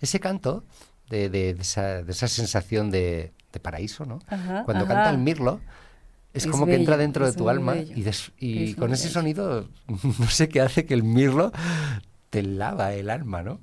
[0.00, 0.64] Ese canto,
[1.08, 4.20] de, de, esa, de, esa, sensación de, paraíso, ¿no?
[4.64, 5.60] Cuando canta el mirlo,
[6.32, 8.04] es, como que entra dentro de tu alma y,
[8.38, 9.68] y con ese sonido,
[10.18, 11.52] no sé qué hace que el mirlo
[12.30, 13.60] te lava el alma, ¿no?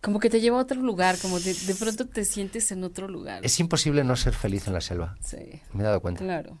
[0.00, 3.08] Como que te lleva a otro lugar, como de, de pronto te sientes en otro
[3.08, 3.44] lugar.
[3.44, 5.16] Es imposible no ser feliz en la selva.
[5.20, 5.60] Sí.
[5.72, 6.22] Me he dado cuenta.
[6.22, 6.56] Claro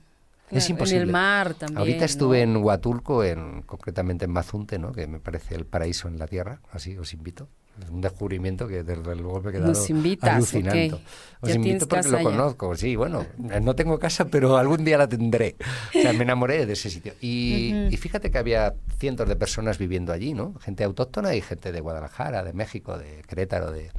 [0.50, 1.02] es imposible.
[1.02, 1.78] En el mar también.
[1.78, 4.92] Ahorita estuve en Huatulco, en, concretamente en Mazunte, ¿no?
[4.92, 7.48] que me parece el paraíso en la tierra, así os invito.
[7.82, 11.00] Es un descubrimiento que desde luego me he quedado Nos invitas, alucinando.
[11.40, 15.54] Os invito porque lo conozco, sí, bueno, no tengo casa, pero algún día la tendré.
[15.96, 17.14] O sea, me enamoré de ese sitio.
[17.20, 20.54] Y, y fíjate que había cientos de personas viviendo allí, ¿no?
[20.60, 23.92] Gente autóctona y gente de Guadalajara, de México, de Querétaro, de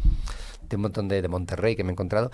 [0.70, 2.32] de un montón de, de Monterrey que me he encontrado,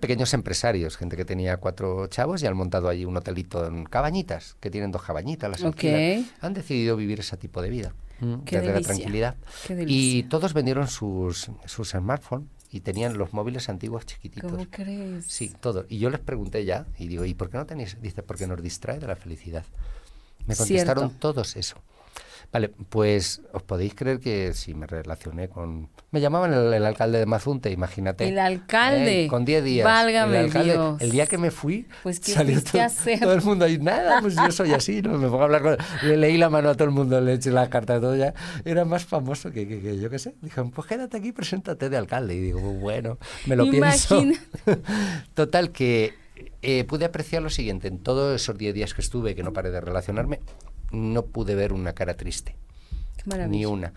[0.00, 4.56] pequeños empresarios, gente que tenía cuatro chavos y han montado allí un hotelito en cabañitas,
[4.60, 6.30] que tienen dos cabañitas, las okay.
[6.40, 9.36] Han decidido vivir ese tipo de vida, desde la tranquilidad.
[9.86, 14.50] y todos vendieron sus, sus smartphones y tenían los móviles antiguos chiquititos.
[14.50, 15.26] ¿Cómo crees?
[15.26, 15.84] Sí, todo.
[15.90, 17.98] Y yo les pregunté ya, y digo, ¿y por qué no tenéis?
[18.00, 19.64] Dice, porque nos distrae de la felicidad.
[20.46, 21.76] Me contestaron todos eso.
[22.52, 25.88] Vale, pues os podéis creer que si me relacioné con...
[26.10, 28.28] Me llamaban el, alcalde de Mazunte, imagínate.
[28.28, 29.24] El alcalde.
[29.24, 29.84] Eh, con 10 días.
[29.86, 31.00] Válgame el Dios.
[31.00, 33.20] El día que me fui, pues ¿qué salió todo, hacer?
[33.20, 35.16] todo el mundo ahí, nada, pues yo soy así, ¿no?
[35.16, 35.78] Me pongo a hablar con...
[36.02, 38.34] Le leí la mano a todo el mundo, le eché las cartas, todo ya.
[38.66, 40.34] Era más famoso que, que, yo qué sé.
[40.42, 42.34] Dijeron, pues quédate aquí, preséntate de alcalde.
[42.34, 44.22] Y digo, bueno, me lo pienso.
[45.34, 46.12] Total, que
[46.60, 47.88] eh, pude apreciar lo siguiente.
[47.88, 50.40] En todos esos 10 días que estuve, que no paré de relacionarme,
[50.92, 52.56] no pude ver una cara triste.
[53.48, 53.92] Ni una.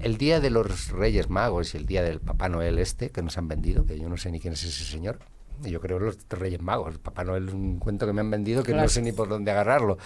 [0.00, 3.38] El día de los Reyes Magos y el día del Papá Noel este, que nos
[3.38, 5.18] han vendido, que yo no sé ni quién es ese señor,
[5.62, 6.98] yo creo los Reyes Magos.
[6.98, 9.50] Papá Noel es un cuento que me han vendido que no sé ni por dónde
[9.50, 9.98] agarrarlo.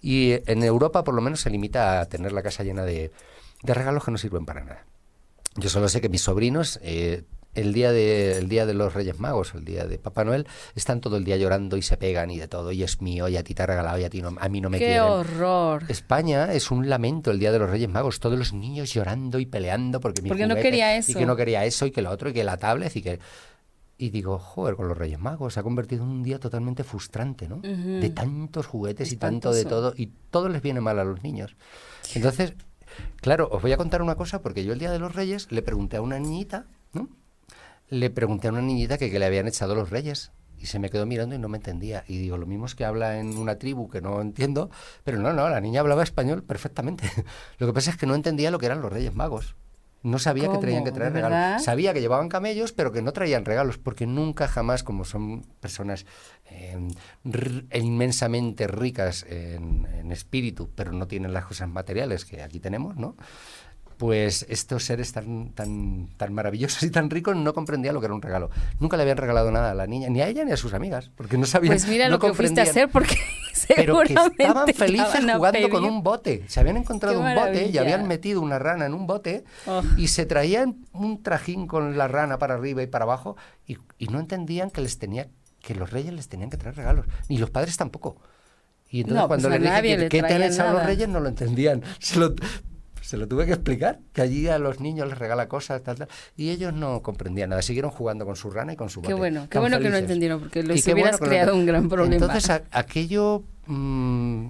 [0.00, 3.10] Y en Europa por lo menos se limita a tener la casa llena de,
[3.62, 4.86] de regalos que no sirven para nada.
[5.56, 7.24] Yo solo sé que mis sobrinos eh,
[7.54, 11.00] el día de el día de los Reyes Magos, el día de Papá Noel, están
[11.00, 13.44] todo el día llorando y se pegan y de todo y es mío y a
[13.44, 15.02] ti te ha regalado y a ti no, a mí no me ¡Qué quieren.
[15.02, 15.84] horror!
[15.88, 19.46] España es un lamento el día de los Reyes Magos, todos los niños llorando y
[19.46, 22.10] peleando porque mi porque no quería eso y que no quería eso y que lo
[22.10, 23.20] otro y que la tablet y que
[23.98, 27.48] y digo, joder, con los Reyes Magos se ha convertido en un día totalmente frustrante,
[27.48, 27.58] ¿no?
[27.58, 31.54] De tantos juguetes y tanto de todo y todo les viene mal a los niños.
[32.14, 32.54] Entonces,
[33.20, 35.62] claro, os voy a contar una cosa porque yo el día de los Reyes le
[35.62, 36.66] pregunté a una niñita.
[37.92, 41.04] Le pregunté a una niñita que, le habían echado los reyes y se me quedó
[41.04, 42.04] mirando y no me entendía.
[42.08, 44.70] Y digo, lo mismo es que habla en una tribu que no entiendo,
[45.04, 47.04] pero no, no, la niña hablaba español perfectamente.
[47.58, 49.56] lo que pasa es que no entendía lo que eran los Reyes Magos.
[50.02, 51.62] No sabía que traían que traer regalos.
[51.62, 56.06] Sabía que llevaban camellos, pero que no traían regalos, porque nunca jamás, como son personas
[56.46, 56.76] eh,
[57.74, 63.14] inmensamente ricas en, en, espíritu, pero no tienen las cosas materiales que aquí tenemos, ¿no?
[63.96, 68.14] Pues estos seres tan, tan, tan maravillosos y tan ricos no comprendían lo que era
[68.14, 68.50] un regalo.
[68.80, 71.10] Nunca le habían regalado nada a la niña, ni a ella ni a sus amigas,
[71.16, 71.72] porque no sabían.
[71.72, 73.16] Pues mira lo que fuiste a hacer, porque
[73.76, 76.44] Pero que estaban felices jugando con un bote.
[76.48, 79.82] Se habían encontrado un bote y habían metido una rana en un bote oh.
[79.96, 83.36] y se traían un trajín con la rana para arriba y para abajo
[83.66, 83.78] y,
[84.08, 85.28] no entendían que les tenía
[85.60, 88.16] que los reyes les tenían que traer regalos, ni los padres tampoco.
[88.90, 91.08] Y entonces cuando pues le dije ¿qué te han echado los reyes?
[91.08, 91.82] no lo entendían.
[92.00, 92.34] Se lo,
[93.12, 96.08] se lo tuve que explicar, que allí a los niños les regala cosas, tal, tal,
[96.34, 99.08] y ellos no comprendían nada, siguieron jugando con su rana y con su bote.
[99.08, 102.24] Qué bueno, qué bueno que no entendieron, porque les hubieras creado un gran problema.
[102.24, 103.42] Entonces, aquello...
[103.66, 104.46] Mm,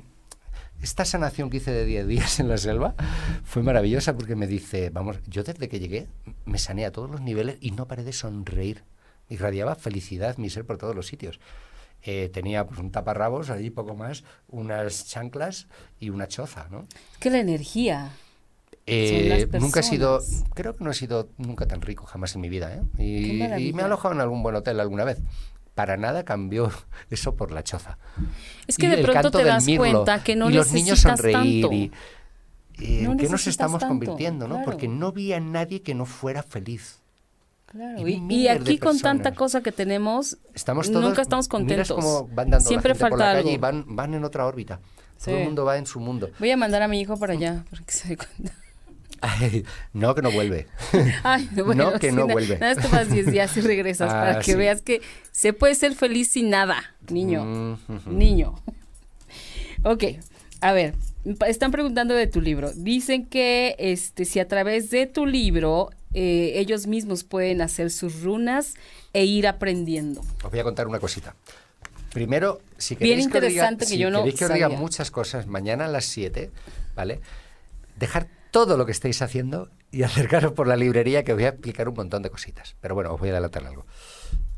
[0.81, 2.95] esta sanación que hice de 10 días en la selva
[3.43, 6.07] fue maravillosa porque me dice, vamos, yo desde que llegué
[6.45, 8.85] me sané a todos los niveles y no paré de sonreír.
[9.29, 11.41] Irradiaba felicidad mi ser por todos los sitios.
[12.05, 15.69] Eh, tenía pues un taparrabos, allí poco más, unas chanclas
[16.01, 16.87] y una choza, ¿no?
[17.21, 18.11] Que la energía.
[18.87, 20.21] Eh, nunca he sido,
[20.55, 22.83] creo que no he sido nunca tan rico jamás en mi vida, ¿eh?
[23.03, 25.19] Y, me he alojado en algún buen hotel alguna vez.
[25.75, 26.71] Para nada cambió
[27.11, 27.99] eso por la choza.
[28.67, 31.93] Es que de pronto te das cuenta que no y los niños sonreír y,
[32.79, 34.63] en qué nos estamos convirtiendo, ¿no?
[34.65, 36.99] Porque no vi a nadie que no fuera feliz.
[37.67, 38.07] Claro.
[38.07, 42.27] Y, aquí con tanta cosa que tenemos, estamos nunca estamos contentos.
[42.35, 43.49] van dando Siempre falta por la algo.
[43.49, 44.81] y van, van en otra órbita.
[45.25, 46.31] Todo el mundo va en su mundo.
[46.41, 48.53] Voy a mandar a mi hijo para allá, para que se dé cuenta
[49.93, 50.67] no, que no vuelve.
[51.75, 52.59] no, que no vuelve.
[52.59, 55.01] Nada, más 10 días y regresas para ah, que veas que
[55.31, 57.79] se puede ser feliz sin nada, niño.
[58.07, 58.55] Niño.
[59.85, 60.05] Ok,
[60.61, 60.95] a ver,
[61.47, 62.73] están preguntando de tu libro.
[62.75, 68.23] Dicen que este, si a través de tu libro eh, ellos mismos pueden hacer sus
[68.23, 68.75] runas
[69.13, 70.21] e ir aprendiendo.
[70.45, 71.35] Os voy a contar una cosita.
[72.13, 75.89] Primero, si queréis que, diga, que yo no que os diga muchas cosas mañana a
[75.89, 76.51] las 7,
[76.95, 77.21] ¿vale?
[77.99, 81.49] Dejar todo lo que estáis haciendo y acercaros por la librería que os voy a
[81.49, 82.77] explicar un montón de cositas.
[82.81, 83.85] Pero bueno, os voy a adelantar algo.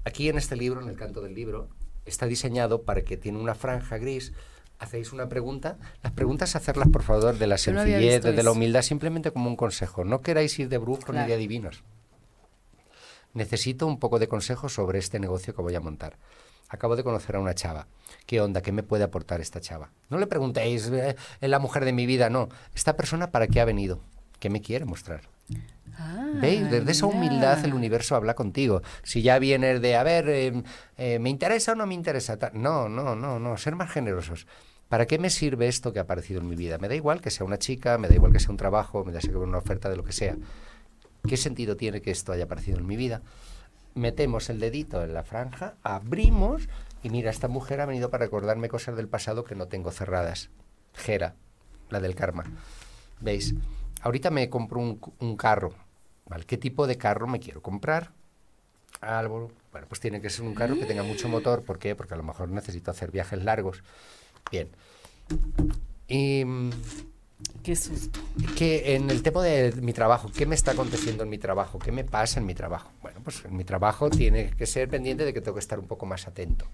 [0.04, 1.68] Aquí en este libro, en el canto del libro,
[2.04, 4.34] está diseñado para que tiene una franja gris.
[4.78, 5.78] Hacéis una pregunta.
[6.02, 10.04] Las preguntas hacerlas, por favor, de la sencillez, de la humildad, simplemente como un consejo.
[10.04, 11.84] No queráis ir de brujos ni de adivinos.
[13.32, 16.18] Necesito un poco de consejo sobre este negocio que voy a montar.
[16.74, 17.86] Acabo de conocer a una chava.
[18.26, 18.60] ¿Qué onda?
[18.60, 19.90] ¿Qué me puede aportar esta chava?
[20.10, 22.48] No le preguntéis, eh, es la mujer de mi vida, no.
[22.74, 24.00] Esta persona, ¿para qué ha venido?
[24.40, 25.20] ¿Qué me quiere mostrar?
[25.96, 26.68] Ah, ¿Veis?
[26.68, 28.82] Desde esa humildad el universo habla contigo.
[29.04, 30.64] Si ya vienes de, a ver, em,
[30.98, 32.36] eh, ¿me interesa o no me interesa?
[32.54, 34.48] No, no, no, no, ser más generosos.
[34.88, 36.78] ¿Para qué me sirve esto que ha aparecido en mi vida?
[36.78, 39.12] Me da igual que sea una chica, me da igual que sea un trabajo, me
[39.12, 40.36] da igual una oferta de lo que sea.
[41.24, 43.22] ¿Qué sentido tiene que esto haya aparecido en mi vida?
[43.94, 46.68] Metemos el dedito en la franja, abrimos
[47.04, 50.48] y mira, esta mujer ha venido para recordarme cosas del pasado que no tengo cerradas.
[50.94, 51.34] Gera,
[51.90, 52.44] la del karma.
[53.20, 53.54] ¿Veis?
[54.00, 55.74] Ahorita me compro un, carro.
[56.46, 58.12] ¿Qué tipo de carro me quiero comprar?
[59.00, 59.52] Algo.
[59.70, 61.62] Bueno, pues tiene que ser un carro que tenga mucho motor.
[61.62, 61.94] ¿Por qué?
[61.94, 63.82] Porque a lo mejor necesito hacer viajes largos.
[64.50, 64.70] Bien.
[66.08, 66.44] Y,
[67.62, 68.20] Qué susto.
[68.56, 71.78] Que en el tema de mi trabajo, ¿qué me está aconteciendo en mi trabajo?
[71.78, 72.90] ¿Qué me pasa en mi trabajo?
[73.00, 75.86] Bueno, pues en mi trabajo tiene que ser pendiente de que tengo que estar un
[75.86, 76.66] poco más atento.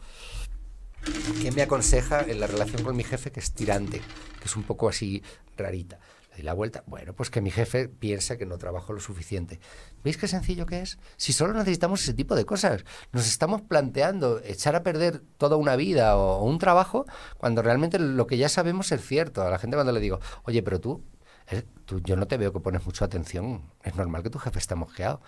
[1.41, 4.65] ¿Qué me aconseja en la relación con mi jefe que es tirante, que es un
[4.65, 5.23] poco así
[5.57, 5.99] rarita?
[6.37, 9.61] Le la vuelta, bueno, pues que mi jefe piensa que no trabajo lo suficiente.
[10.05, 10.99] ¿Veis qué sencillo que es?
[11.17, 15.77] Si solo necesitamos ese tipo de cosas, nos estamos planteando echar a perder toda una
[15.77, 17.05] vida o, un trabajo
[17.37, 19.43] cuando realmente lo que ya sabemos es cierto.
[19.43, 21.05] A la gente cuando le digo, oye, pero tú,
[21.51, 21.65] eh,
[22.05, 25.21] yo no te veo que pones mucha atención, es normal que tu jefe esté mosqueado.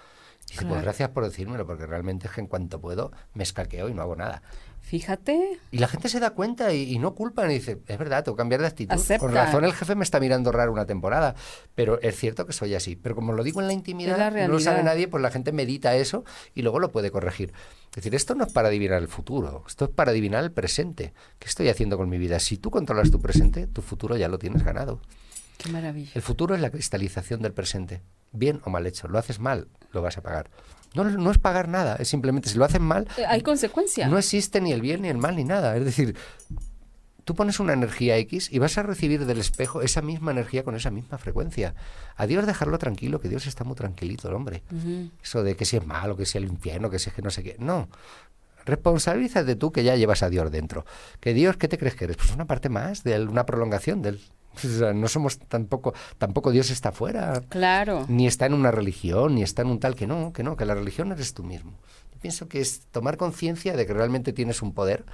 [0.49, 3.89] Y dice, pues gracias por decírmelo, porque realmente es que en cuanto puedo me escaqueo
[3.89, 4.43] y no hago nada.
[4.83, 5.59] Fíjate.
[5.71, 8.41] Y la gente se da cuenta y, no culpan y dice, es verdad, tengo que
[8.41, 9.01] cambiar de actitud.
[9.19, 11.35] Con razón el jefe me está mirando raro una temporada,
[11.75, 12.97] pero es cierto que soy así.
[12.97, 15.95] Pero como lo digo en la intimidad, no lo sabe nadie, pues la gente medita
[15.95, 16.25] eso
[16.55, 17.53] y luego lo puede corregir.
[17.91, 21.15] Es decir, esto no es para adivinar el futuro, esto es para adivinar el presente.
[21.39, 22.41] ¿Qué estoy haciendo con mi vida?
[22.41, 25.01] Si tú controlas tu presente, tu futuro ya lo tienes ganado.
[25.59, 26.11] Qué maravilla.
[26.15, 28.03] El futuro es la cristalización del presente,
[28.33, 29.09] bien o mal hecho.
[29.09, 30.51] Lo haces mal, lo vas a pagar.
[30.95, 33.09] No, no es pagar nada, es simplemente si lo hacen mal.
[33.17, 34.11] Eh, hay consecuencias.
[34.11, 35.77] No existe ni el bien ni el mal ni nada.
[35.77, 36.15] Es decir,
[37.25, 40.75] tú pones una energía X y vas a recibir del espejo esa misma energía con
[40.75, 41.75] esa misma frecuencia.
[42.17, 44.63] A Dios dejarlo tranquilo, que Dios está muy tranquilito, el hombre.
[45.23, 47.23] Eso de que si es malo, que si es el infierno, que si es que
[47.23, 47.57] no sé qué.
[47.59, 47.89] No.
[48.65, 50.85] Responsabilízate tú que ya llevas a Dios dentro.
[51.21, 52.17] Que Dios, ¿qué te crees que eres?
[52.17, 54.21] Pues una parte más de una prolongación del,
[54.95, 57.43] no somos tampoco, tampoco Dios está fuera.
[57.49, 58.07] Claro.
[58.09, 60.65] Ni está en una religión, ni está en un tal que no, que no, que
[60.65, 61.73] la religión eres tú mismo.
[62.13, 65.05] Yo pienso que es tomar conciencia de que realmente tienes un poder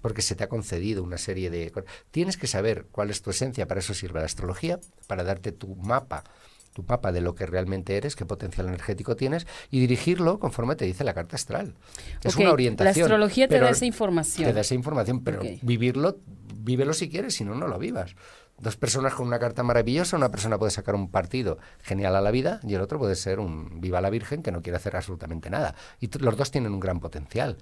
[0.00, 1.72] porque se te ha concedido una serie de...
[2.10, 5.76] Tienes que saber cuál es tu esencia, para eso sirve la astrología, para darte tu
[5.76, 6.24] mapa,
[6.72, 10.86] tu mapa de lo que realmente eres, qué potencial energético tienes, y dirigirlo conforme te
[10.86, 11.74] dice la carta astral.
[12.22, 12.94] Es una orientación.
[12.96, 14.48] La astrología te da esa información.
[14.48, 16.18] Te da esa información, pero vivirlo,
[16.54, 18.14] vívelo si quieres, si no, no lo vivas
[18.60, 22.30] dos personas con una carta maravillosa, una persona puede sacar un partido genial a la
[22.30, 25.50] vida y el otro puede ser un viva la Virgen que no quiere hacer absolutamente
[25.50, 25.74] nada.
[25.98, 27.56] Y los dos tienen un gran potencial.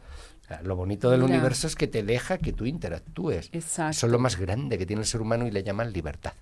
[0.62, 3.49] lo bonito del universo es que te deja que tú interactúes.
[3.53, 3.90] Exacto.
[3.90, 6.32] Eso es lo más grande que tiene el ser humano y le llaman libertad.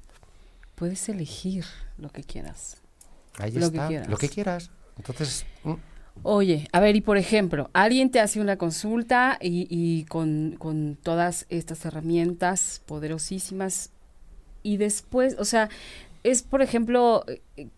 [0.74, 1.64] Puedes elegir
[1.98, 2.78] lo que quieras.
[3.38, 4.08] Ahí lo está, que quieras.
[4.08, 4.70] lo que quieras.
[4.96, 5.46] Entonces...
[5.64, 5.74] Mm.
[6.22, 10.96] Oye, a ver, y por ejemplo, alguien te hace una consulta y, y con, con
[10.96, 13.90] todas estas herramientas poderosísimas
[14.66, 15.70] y después, o sea,
[16.24, 17.24] es, por ejemplo,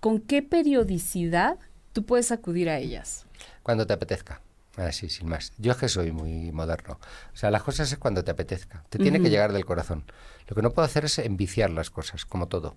[0.01, 1.59] ¿con qué periodicidad
[1.93, 3.27] tú puedes acudir a ellas?
[3.63, 4.41] Cuando te apetezca.
[4.77, 5.53] Así, sin más.
[5.59, 6.99] Yo es que soy muy moderno.
[7.35, 8.85] O sea, las cosas es cuando te apetezca.
[8.89, 10.05] Te tiene que llegar del corazón.
[10.47, 12.75] Lo que no puedo hacer es enviciar las cosas, como todo.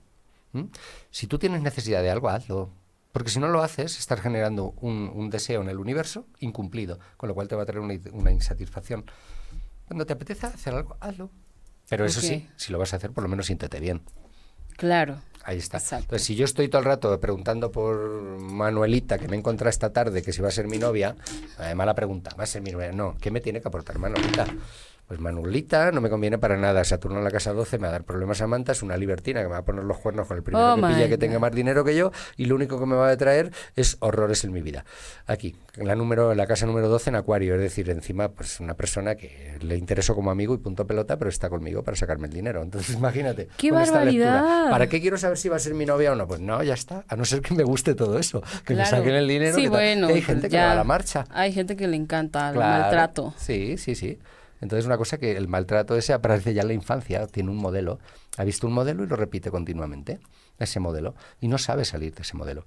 [1.10, 2.70] Si tú tienes necesidad de algo, hazlo.
[3.14, 7.36] Porque si no lo haces, estás generando un, deseo en el universo incumplido, con lo
[7.36, 9.06] cual te va a traer una, una insatisfacción.
[9.86, 11.30] Cuando te apetece hacer algo, hazlo.
[11.92, 14.02] Pero eso sí, si lo vas a hacer, por lo menos siéntete bien.
[14.78, 15.22] Claro.
[15.44, 15.78] Ahí está.
[15.78, 20.22] Entonces, si yo estoy todo el rato preguntando por Manuelita, que me encontrado esta tarde,
[20.22, 21.18] que si va a ser mi novia,
[21.58, 22.94] además la pregunta, ¿va a ser mi novia?
[22.94, 24.46] No, ¿qué me tiene que aportar Manuelita?
[25.12, 26.86] Pues Manulita no me conviene para nada.
[26.86, 29.42] Saturno en la casa 12 me va a dar problemas a Manta, es una libertina
[29.42, 31.38] que me va a poner los cuernos con el primero oh que pilla que tenga
[31.38, 34.54] más dinero que yo y lo único que me va a traer es horrores en
[34.54, 34.86] mi vida.
[35.28, 38.62] Aquí, en la, número, en la casa número 12 en Acuario, es decir, encima pues
[38.62, 42.28] una persona que le interesó como amigo y punto pelota, pero está conmigo para sacarme
[42.28, 42.62] el dinero.
[42.62, 43.50] Entonces imagínate.
[43.58, 44.70] ¡Qué barbaridad!
[44.70, 46.26] ¿Para qué quiero saber si va a ser mi novia o no?
[46.26, 47.04] Pues no, ya está.
[47.10, 49.58] A no ser que me guste todo eso, que me saquen el dinero.
[49.58, 50.08] Sí, bueno.
[50.08, 51.26] hay gente que va a la marcha.
[51.32, 53.34] Hay gente que le encanta el maltrato.
[53.38, 54.18] Sí, sí, sí.
[54.62, 58.00] Entonces, una cosa que el maltrato ese aparece ya en la infancia, tiene un modelo,
[58.38, 60.20] ha visto un modelo y lo repite continuamente,
[60.60, 62.66] ese modelo, y no sabe salir de ese modelo.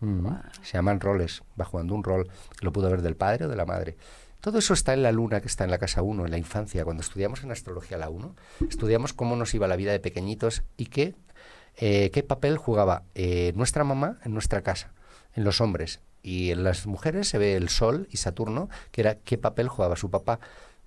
[0.00, 0.26] Mm.
[0.62, 2.28] Se llaman roles, va jugando un rol,
[2.60, 3.96] lo pudo ver del padre o de la madre.
[4.40, 6.84] Todo eso está en la luna que está en la casa 1, en la infancia.
[6.84, 8.34] Cuando estudiamos en astrología la 1,
[8.68, 11.14] estudiamos cómo nos iba la vida de pequeñitos y qué,
[11.76, 14.92] eh, qué papel jugaba eh, nuestra mamá en nuestra casa,
[15.34, 16.00] en los hombres.
[16.24, 19.94] Y en las mujeres se ve el Sol y Saturno, que era qué papel jugaba
[19.94, 20.40] su papá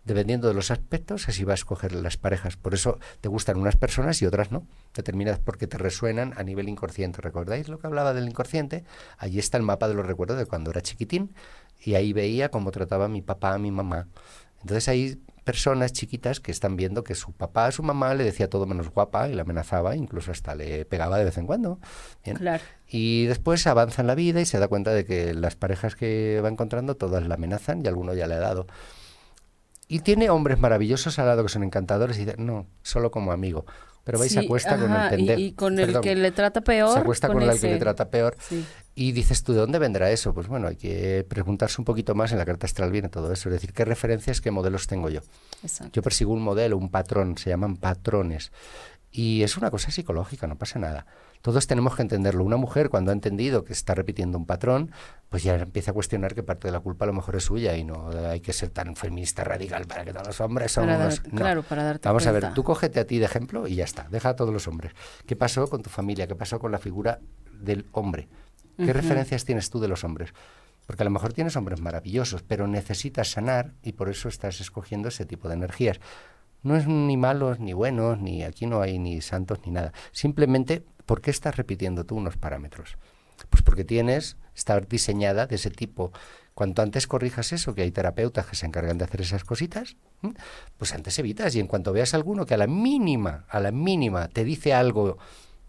[0.06, 2.56] dependiendo de los aspectos, así va a escoger las parejas.
[2.56, 4.66] Por eso te gustan unas personas y otras no.
[4.94, 7.22] Determinadas porque te resuenan a nivel inconsciente.
[7.22, 8.86] ¿Recordáis lo que hablaba del inconsciente?
[9.18, 11.34] Allí está el mapa de los recuerdos de cuando era chiquitín
[11.84, 14.08] y ahí veía cómo trataba mi papá a mi mamá.
[14.62, 18.50] Entonces hay personas chiquitas que están viendo que su papá a su mamá le decía
[18.50, 21.80] todo menos guapa y la amenazaba, incluso hasta le pegaba de vez en cuando.
[22.88, 26.42] Y después avanza en la vida y se da cuenta de que las parejas que
[26.44, 28.66] va encontrando todas la amenazan y alguno ya le ha dado.
[29.88, 33.66] Y tiene hombres maravillosos al lado que son encantadores y dice, no, solo como amigo.
[34.04, 35.40] Pero vais, se acuesta con el tender.
[35.40, 36.94] Y, con el que le trata peor.
[36.94, 38.36] Se acuesta con, el que le trata peor.
[38.94, 40.34] Y dices tú, ¿de dónde vendrá eso?
[40.34, 42.32] Pues bueno, hay que preguntarse un poquito más.
[42.32, 43.50] En la carta astral viene todo eso.
[43.50, 45.22] Es decir, ¿qué referencias, qué modelos tengo yo?
[45.92, 48.52] Yo persigo un modelo, un patrón, se llaman patrones.
[49.12, 51.08] Y es una cosa psicológica, no pasa nada.
[51.46, 52.44] Todos tenemos que entenderlo.
[52.44, 54.90] Una mujer cuando ha entendido que está repitiendo un patrón,
[55.30, 57.78] pues ya empieza a cuestionar que parte de la culpa a lo mejor es suya
[57.78, 61.20] y no hay que ser tan feminista radical para que todos los hombres son unos...
[61.20, 64.08] Claro, para darte Vamos a ver, tú cógete a ti de ejemplo y ya está,
[64.10, 64.94] deja a todos los hombres.
[65.28, 66.26] ¿Qué pasó con tu familia?
[66.26, 67.20] ¿Qué pasó con la figura
[67.52, 68.28] del hombre?
[68.78, 70.34] ¿Qué referencias tienes tú de los hombres?
[70.88, 75.10] Porque a lo mejor tienes hombres maravillosos, pero necesitas sanar y por eso estás escogiendo
[75.10, 76.00] ese tipo de energías.
[76.66, 79.94] No es ni malos ni buenos, ni aquí no hay ni santos ni nada.
[80.12, 82.98] Simplemente ¿Por qué estás repitiendo tú unos parámetros?
[83.50, 86.12] Pues porque tienes, está diseñada de ese tipo.
[86.54, 89.98] Cuanto antes corrijas eso, que hay terapeutas que se encargan de hacer esas cositas,
[90.78, 91.56] pues antes evitas.
[91.56, 95.18] Y en cuanto veas alguno que a la mínima, a la mínima, te dice algo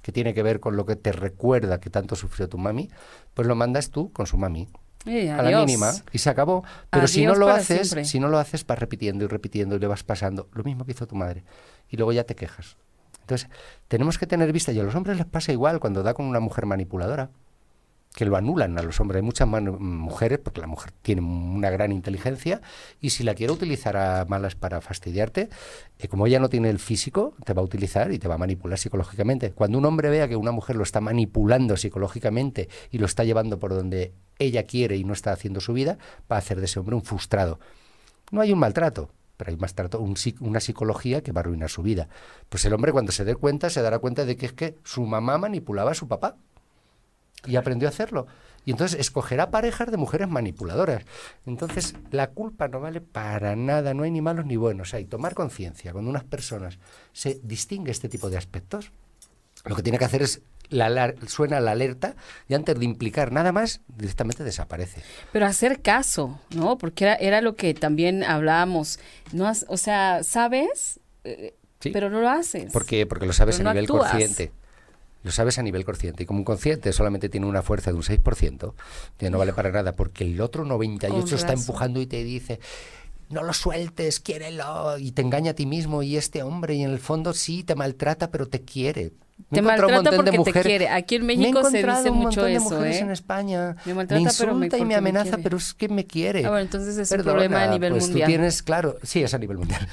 [0.01, 2.89] que tiene que ver con lo que te recuerda que tanto sufrió tu mami,
[3.35, 4.69] pues lo mandas tú con su mami.
[5.07, 6.65] A la mínima y se acabó.
[6.91, 9.87] Pero si no lo haces, si no lo haces, vas repitiendo y repitiendo y le
[9.87, 11.45] vas pasando lo mismo que hizo tu madre.
[11.89, 12.77] Y luego ya te quejas.
[13.21, 13.49] Entonces,
[13.89, 16.39] tenemos que tener vista, y a los hombres les pasa igual cuando da con una
[16.39, 17.31] mujer manipuladora,
[18.17, 19.21] que lo anulan a los hombres.
[19.21, 22.63] Hay muchas mujeres, porque la mujer tiene una gran inteligencia,
[22.99, 25.51] y si la quiere utilizar a malas para fastidiarte,
[25.99, 28.39] eh, como ella no tiene el físico, te va a utilizar y te va a
[28.39, 29.53] manipular psicológicamente.
[29.53, 33.59] Cuando un hombre vea que una mujer lo está manipulando psicológicamente y lo está llevando
[33.59, 35.99] por donde ella quiere y no está haciendo su vida,
[36.33, 37.61] va a hacer de ese hombre un frustrado.
[38.31, 40.01] No hay un maltrato, pero hay más trato,
[40.41, 42.09] una psicología que va a arruinar su vida.
[42.49, 45.03] Pues el hombre cuando se dé cuenta se dará cuenta de que es que su
[45.03, 46.39] mamá manipulaba a su papá
[47.45, 48.27] y aprendió a hacerlo.
[48.65, 51.05] Y entonces escogerá parejas de mujeres manipuladoras.
[51.47, 54.93] Entonces la culpa no vale para nada, no hay ni malos ni buenos.
[54.93, 56.79] Hay tomar conciencia cuando unas personas
[57.13, 58.91] se distingue este tipo de aspectos.
[59.65, 62.17] Lo que tiene que hacer es la, suena la alerta
[62.49, 65.01] y antes de implicar nada más, directamente desaparece.
[65.33, 66.77] Pero hacer caso, ¿no?
[66.77, 68.99] Porque era, era lo que también hablábamos.
[69.33, 70.99] No o sea, ¿sabes?
[71.23, 71.55] Eh,
[71.93, 72.73] pero no lo haces.
[72.73, 74.51] ¿Por Porque lo sabes a nivel consciente.
[75.27, 76.23] Lo sabes a nivel consciente.
[76.23, 78.75] Y como un consciente solamente tiene una fuerza de un 6%,
[79.19, 82.61] que no vale para nada, porque el otro 98% está empujando y te dice,
[83.29, 86.91] no lo sueltes, quiérelo, y te engaña a ti mismo, y este hombre, y en
[86.91, 89.15] el fondo sí te maltrata, pero te quiere.
[89.51, 90.89] Te maltrata porque te quiere.
[90.89, 93.01] Aquí en México se dice mucho eso, mujeres ¿eh?
[93.01, 93.77] en España.
[93.85, 96.45] Me, maltrata, me insulta y me amenaza, pero es que me quiere.
[96.45, 98.27] Ah, bueno, entonces es un problema a nivel pues mundial.
[98.27, 99.87] Tú tienes, claro, sí, es a nivel mundial.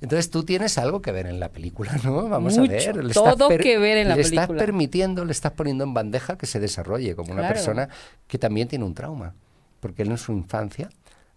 [0.00, 2.28] Entonces tú tienes algo que ver en la película, ¿no?
[2.28, 3.04] Vamos a ver.
[3.04, 4.42] Le todo que ver en la película.
[4.42, 7.88] Le estás permitiendo, le estás poniendo en bandeja que se desarrolle como una persona
[8.26, 9.34] que también tiene un trauma.
[9.80, 10.88] Porque él en su infancia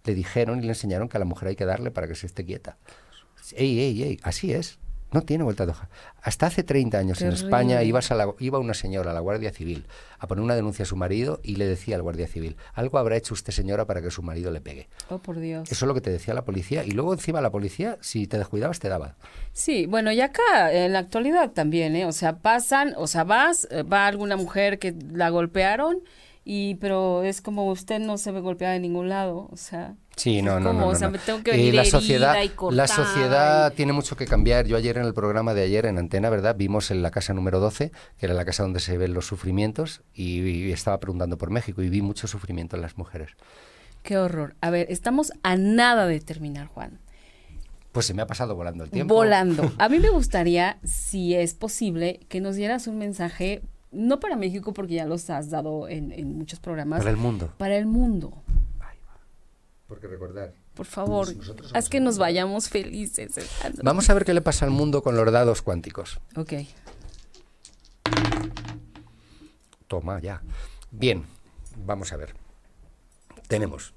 [0.04, 2.26] le dijeron y le enseñaron que a la mujer hay que darle para que se
[2.26, 2.76] esté quieta.
[3.54, 4.78] Ey, ey, ey, así es.
[5.12, 5.88] No tiene vuelta de hoja.
[6.22, 9.52] Hasta hace 30 años en España ibas a la, iba una señora a la Guardia
[9.52, 9.86] Civil
[10.18, 13.16] a poner una denuncia a su marido y le decía al Guardia Civil, algo habrá
[13.16, 14.88] hecho usted señora para que su marido le pegue.
[15.08, 15.70] Oh, por Dios.
[15.70, 18.38] Eso es lo que te decía la policía y luego encima la policía, si te
[18.38, 19.16] descuidabas, te daba.
[19.52, 22.06] Sí, bueno, y acá en la actualidad también, ¿eh?
[22.06, 26.02] O sea, pasan, o sea, vas, eh, va alguna mujer que la golpearon
[26.44, 29.94] y pero es como usted no se ve golpeada en ningún lado, o sea...
[30.16, 33.72] Sí, no, no, no, O sea, me tengo que venir la sociedad, y la sociedad
[33.72, 34.66] tiene mucho que cambiar.
[34.66, 36.56] Yo ayer en el programa de ayer en Antena, ¿verdad?
[36.56, 40.02] Vimos en la casa número 12, que era la casa donde se ven los sufrimientos,
[40.12, 43.30] y, estaba preguntando por México y vi mucho sufrimiento en las mujeres.
[44.02, 44.56] Qué horror.
[44.60, 46.98] A ver, estamos a nada de terminar, Juan.
[47.92, 49.14] Pues se me ha pasado volando el tiempo.
[49.14, 49.72] Volando.
[49.78, 53.62] A mí me gustaría, si es posible, que nos dieras un mensaje
[53.92, 56.98] no para México porque ya los has dado en, en muchos programas.
[56.98, 57.52] Para el mundo.
[57.58, 58.42] Para el mundo.
[59.86, 60.52] Porque recordar.
[60.74, 61.26] Por favor,
[61.74, 63.34] haz que nos vayamos felices.
[63.82, 66.20] Vamos a ver qué le pasa al mundo con los dados cuánticos.
[66.36, 66.52] Ok.
[69.88, 70.42] Toma ya.
[70.92, 71.26] Bien,
[71.84, 72.34] vamos a ver.
[73.48, 73.92] Tenemos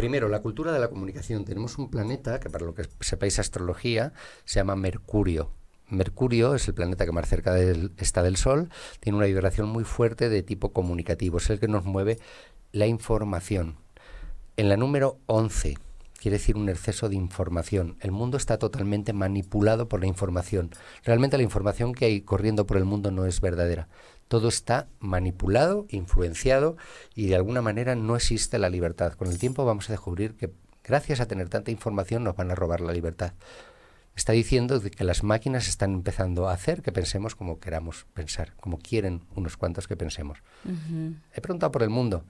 [0.00, 1.44] Primero, la cultura de la comunicación.
[1.44, 4.14] Tenemos un planeta que, para lo que sepáis astrología,
[4.46, 5.50] se llama Mercurio.
[5.90, 7.58] Mercurio es el planeta que más cerca
[7.98, 8.70] está del Sol,
[9.00, 12.18] tiene una vibración muy fuerte de tipo comunicativo, es el que nos mueve
[12.72, 13.76] la información.
[14.56, 15.76] En la número 11,
[16.20, 17.96] quiere decir un exceso de información.
[18.00, 20.70] El mundo está totalmente manipulado por la información.
[21.02, 23.88] Realmente la información que hay corriendo por el mundo no es verdadera.
[24.28, 26.76] Todo está manipulado, influenciado
[27.14, 29.14] y de alguna manera no existe la libertad.
[29.14, 30.52] Con el tiempo vamos a descubrir que
[30.84, 33.32] gracias a tener tanta información nos van a robar la libertad
[34.14, 38.78] está diciendo que las máquinas están empezando a hacer que pensemos como queramos pensar, como
[38.78, 40.42] quieren unos cuantos que pensemos.
[41.34, 42.24] He preguntado por el mundo.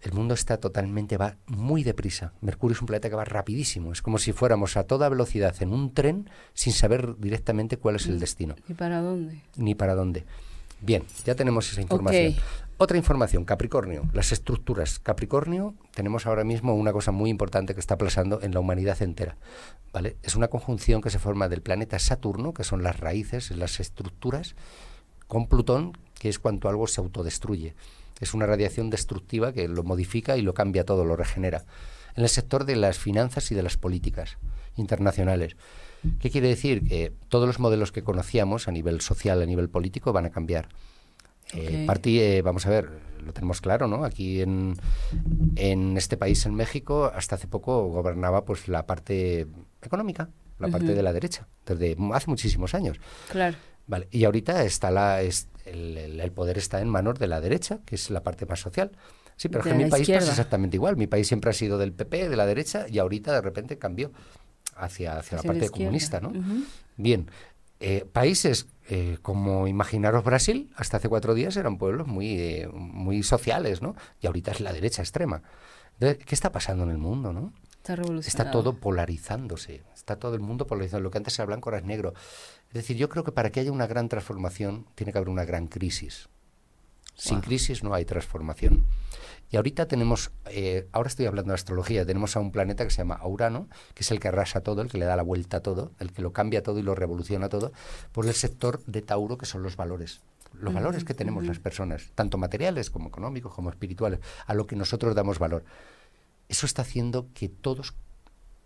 [0.00, 2.32] El mundo está totalmente, va muy deprisa.
[2.40, 3.92] Mercurio es un planeta que va rapidísimo.
[3.92, 8.06] Es como si fuéramos a toda velocidad en un tren sin saber directamente cuál es
[8.06, 8.56] el destino.
[8.66, 9.42] ¿Ni para dónde?
[9.56, 10.26] Ni para dónde.
[10.82, 12.34] Bien, ya tenemos esa información.
[12.76, 14.98] Otra información, Capricornio, las estructuras.
[14.98, 19.36] Capricornio, tenemos ahora mismo una cosa muy importante que está pasando en la humanidad entera.
[19.92, 20.16] ¿vale?
[20.24, 24.56] Es una conjunción que se forma del planeta Saturno, que son las raíces, las estructuras,
[25.28, 27.76] con Plutón, que es cuando algo se autodestruye.
[28.18, 31.64] Es una radiación destructiva que lo modifica y lo cambia todo, lo regenera.
[32.16, 34.38] En el sector de las finanzas y de las políticas
[34.76, 35.56] internacionales.
[36.20, 36.86] ¿Qué quiere decir?
[36.86, 40.68] Que todos los modelos que conocíamos a nivel social, a nivel político, van a cambiar.
[41.54, 42.88] Eh, eh, vamos a ver,
[43.24, 44.04] lo tenemos claro, ¿no?
[44.04, 44.74] Aquí en,
[45.56, 49.46] en este país, en México, hasta hace poco gobernaba pues la parte
[49.82, 52.98] económica, la parte de la derecha, desde hace muchísimos años.
[53.30, 53.56] Claro.
[53.86, 58.10] Vale, y ahorita está la, el, poder está en manos de la derecha, que es
[58.10, 58.92] la parte más social.
[59.36, 60.96] Sí, pero en mi país pasa exactamente igual.
[60.96, 64.12] Mi país siempre ha sido del PP, de la derecha, y ahorita de repente cambió
[64.76, 66.32] hacia, hacia, la parte comunista, ¿no?
[66.96, 67.28] Bien,
[67.84, 73.24] eh, países eh, como imaginaros Brasil, hasta hace cuatro días eran pueblos muy, eh, muy
[73.24, 73.96] sociales, ¿no?
[74.20, 75.42] Y ahorita es la derecha extrema.
[75.98, 77.52] ¿qué está pasando en el mundo, no?
[77.76, 81.02] Está, está todo polarizándose, está todo el mundo polarizado.
[81.02, 82.14] Lo que antes era blanco ahora es negro.
[82.68, 85.44] Es decir, yo creo que para que haya una gran transformación tiene que haber una
[85.44, 86.28] gran crisis.
[87.14, 88.84] Sin crisis no hay transformación.
[89.52, 92.96] Y ahorita tenemos, eh, ahora estoy hablando de astrología, tenemos a un planeta que se
[92.96, 95.60] llama Urano, que es el que arrasa todo, el que le da la vuelta a
[95.60, 97.70] todo, el que lo cambia todo y lo revoluciona todo,
[98.12, 100.22] por el sector de Tauro, que son los valores.
[100.54, 104.74] Los valores que tenemos las personas, tanto materiales como económicos, como espirituales, a lo que
[104.74, 105.64] nosotros damos valor.
[106.48, 107.94] Eso está haciendo que todos,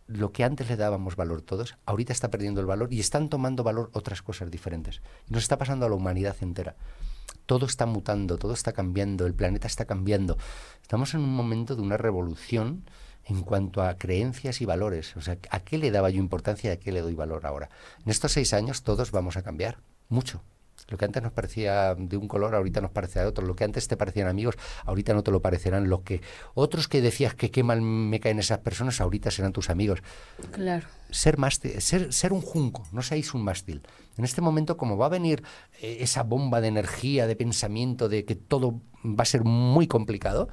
[0.06, 3.64] lo que antes le dábamos valor todos, ahorita está perdiendo el valor y están tomando
[3.64, 5.02] valor otras cosas diferentes.
[5.28, 6.76] Y nos está pasando a la humanidad entera
[7.46, 10.36] todo está mutando, todo está cambiando, el planeta está cambiando.
[10.82, 12.84] Estamos en un momento de una revolución
[13.24, 15.16] en cuanto a creencias y valores.
[15.16, 17.70] O sea, ¿a qué le daba yo importancia y a qué le doy valor ahora?
[18.04, 20.42] En estos seis años todos vamos a cambiar, mucho.
[20.88, 23.44] Lo que antes nos parecía de un color, ahorita nos parece de otro.
[23.44, 25.88] Lo que antes te parecían amigos, ahorita no te lo parecerán.
[25.88, 26.20] Lo que
[26.54, 30.02] otros que decías que qué mal me caen esas personas, ahorita serán tus amigos.
[30.52, 30.86] Claro.
[31.10, 33.82] Ser mástil, ser, ser un junco, no seáis un mástil.
[34.16, 35.42] En este momento, como va a venir
[35.80, 40.48] eh, esa bomba de energía, de pensamiento, de que todo va a ser muy complicado,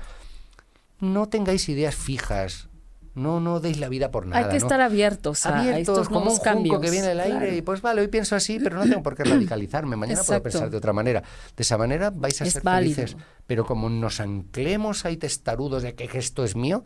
[0.99, 2.69] no tengáis ideas fijas,
[3.15, 4.45] no, no deis la vida por nada.
[4.45, 6.79] Hay que estar abiertos a, estos como un cambios.
[6.79, 9.23] que viene el aire y pues vale, hoy pienso así, pero no tengo por qué
[9.25, 9.95] radicalizarme.
[9.95, 11.21] Mañana puedo pensar de otra manera.
[11.55, 13.15] De esa manera vais a ser felices.
[13.45, 16.83] Pero como nos anclemos ahí testarudos de que esto es mío,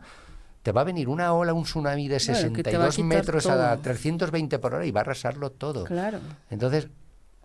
[0.62, 4.84] te va a venir una ola, un tsunami de 62 metros a 320 por hora
[4.84, 5.84] y va a arrasarlo todo.
[5.84, 6.20] Claro.
[6.50, 6.88] Entonces,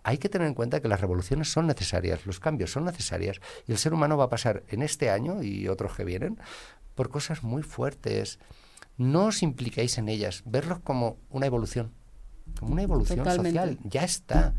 [0.02, 3.72] hay que tener en cuenta que las revoluciones son necesarias, los cambios son necesarios y
[3.72, 6.38] el ser humano va a pasar en este año y otros que vienen
[6.94, 8.38] por cosas muy fuertes
[8.96, 11.92] no os impliquéis en ellas, verlos como una evolución,
[12.58, 14.54] como una evolución social, ya está.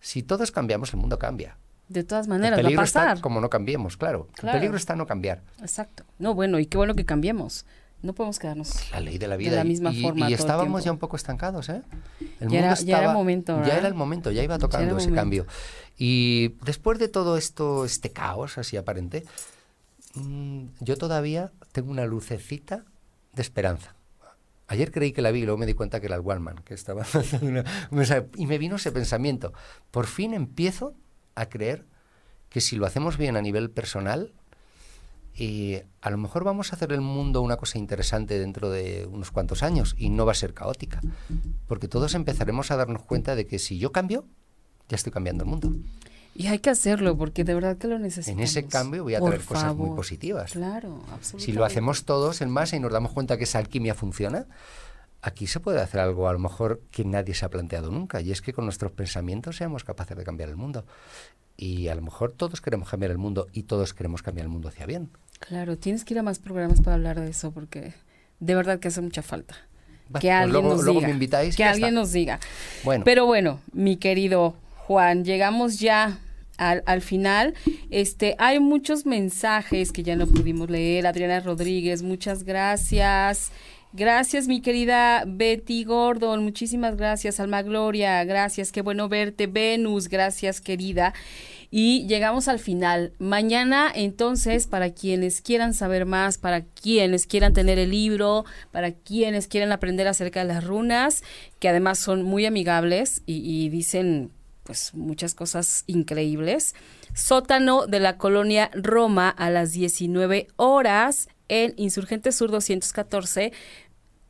[0.00, 1.56] Si todos cambiamos, el mundo cambia.
[1.88, 3.08] De todas maneras, el peligro va a pasar.
[3.08, 4.28] Está como no cambiemos, claro.
[4.42, 5.42] El peligro está no cambiar.
[5.60, 6.04] Exacto.
[6.18, 7.66] No, bueno, y qué bueno que cambiemos.
[8.02, 10.28] No podemos quedarnos la ley de la vida de la misma forma.
[10.28, 11.82] Y estábamos ya un poco estancados, ¿eh?
[12.40, 13.64] El ya, mundo era, el momento.
[13.64, 15.46] Ya era el momento, ya iba tocando ese cambio.
[15.96, 19.24] Y después de todo esto, este caos así aparente,
[20.14, 22.84] mm, yo todavía tengo una lucecita
[23.32, 23.94] de esperanza.
[24.68, 26.74] Ayer creí que la vi y luego me di cuenta que era el Wallman, que
[26.74, 27.04] estaba
[28.36, 29.52] y me vino ese pensamiento.
[29.90, 30.94] Por fin empiezo
[31.34, 31.86] a creer
[32.48, 34.32] que si lo hacemos bien a nivel personal,
[35.34, 39.30] y a lo mejor vamos a hacer el mundo una cosa interesante dentro de unos
[39.30, 41.00] cuantos años y no va a ser caótica,
[41.66, 44.26] porque todos empezaremos a darnos cuenta de que si yo cambio,
[44.88, 45.72] ya estoy cambiando el mundo.
[46.34, 48.38] Y hay que hacerlo porque de verdad que lo necesitamos.
[48.38, 50.52] En ese cambio voy a traer cosas muy positivas.
[50.52, 51.44] Claro, absolutamente.
[51.44, 54.46] Si lo hacemos todos en masa y nos damos cuenta que esa alquimia funciona,
[55.20, 58.32] aquí se puede hacer algo a lo mejor que nadie se ha planteado nunca y
[58.32, 60.86] es que con nuestros pensamientos seamos capaces de cambiar el mundo.
[61.56, 64.68] Y a lo mejor todos queremos cambiar el mundo y todos queremos cambiar el mundo
[64.68, 65.10] hacia bien.
[65.38, 67.92] Claro, tienes que ir a más programas para hablar de eso porque
[68.40, 69.54] de verdad que hace mucha falta.
[70.14, 71.00] que pues alguien nos diga.
[71.06, 72.40] Me invitáis, que alguien nos diga.
[72.84, 73.04] Bueno.
[73.04, 74.56] Pero bueno, mi querido
[74.86, 76.18] Juan, llegamos ya
[76.56, 77.54] al, al, final.
[77.90, 81.06] Este, hay muchos mensajes que ya no pudimos leer.
[81.06, 83.52] Adriana Rodríguez, muchas gracias.
[83.94, 86.42] Gracias, mi querida Betty Gordon.
[86.42, 88.24] Muchísimas gracias, Alma Gloria.
[88.24, 89.46] Gracias, qué bueno verte.
[89.46, 91.12] Venus, gracias, querida.
[91.70, 93.12] Y llegamos al final.
[93.18, 99.46] Mañana, entonces, para quienes quieran saber más, para quienes quieran tener el libro, para quienes
[99.46, 101.22] quieran aprender acerca de las runas,
[101.58, 104.30] que además son muy amigables y, y dicen
[104.62, 106.74] pues muchas cosas increíbles.
[107.14, 113.52] Sótano de la colonia Roma a las 19 horas en Insurgente Sur 214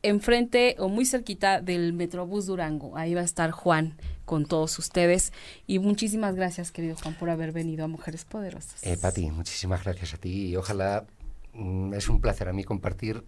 [0.03, 2.97] enfrente o muy cerquita del Metrobús Durango.
[2.97, 5.33] Ahí va a estar Juan con todos ustedes.
[5.65, 8.85] Y muchísimas gracias, querido Juan, por haber venido a Mujeres Poderosas.
[8.85, 11.05] Eh, Pati, muchísimas gracias a ti y ojalá
[11.53, 13.23] mm, es un placer a mí compartir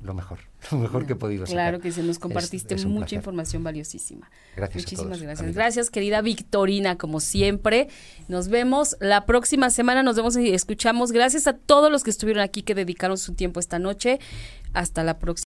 [0.00, 0.38] lo mejor,
[0.72, 4.30] lo mejor que he podido Claro que sí, nos compartiste mucha información valiosísima.
[4.54, 4.84] Gracias.
[4.84, 5.54] Muchísimas gracias.
[5.54, 7.88] Gracias, querida Victorina, como siempre.
[8.28, 11.12] Nos vemos la próxima semana, nos vemos y escuchamos.
[11.12, 14.20] Gracias a todos los que estuvieron aquí, que dedicaron su tiempo esta noche.
[14.74, 15.44] Hasta la próxima.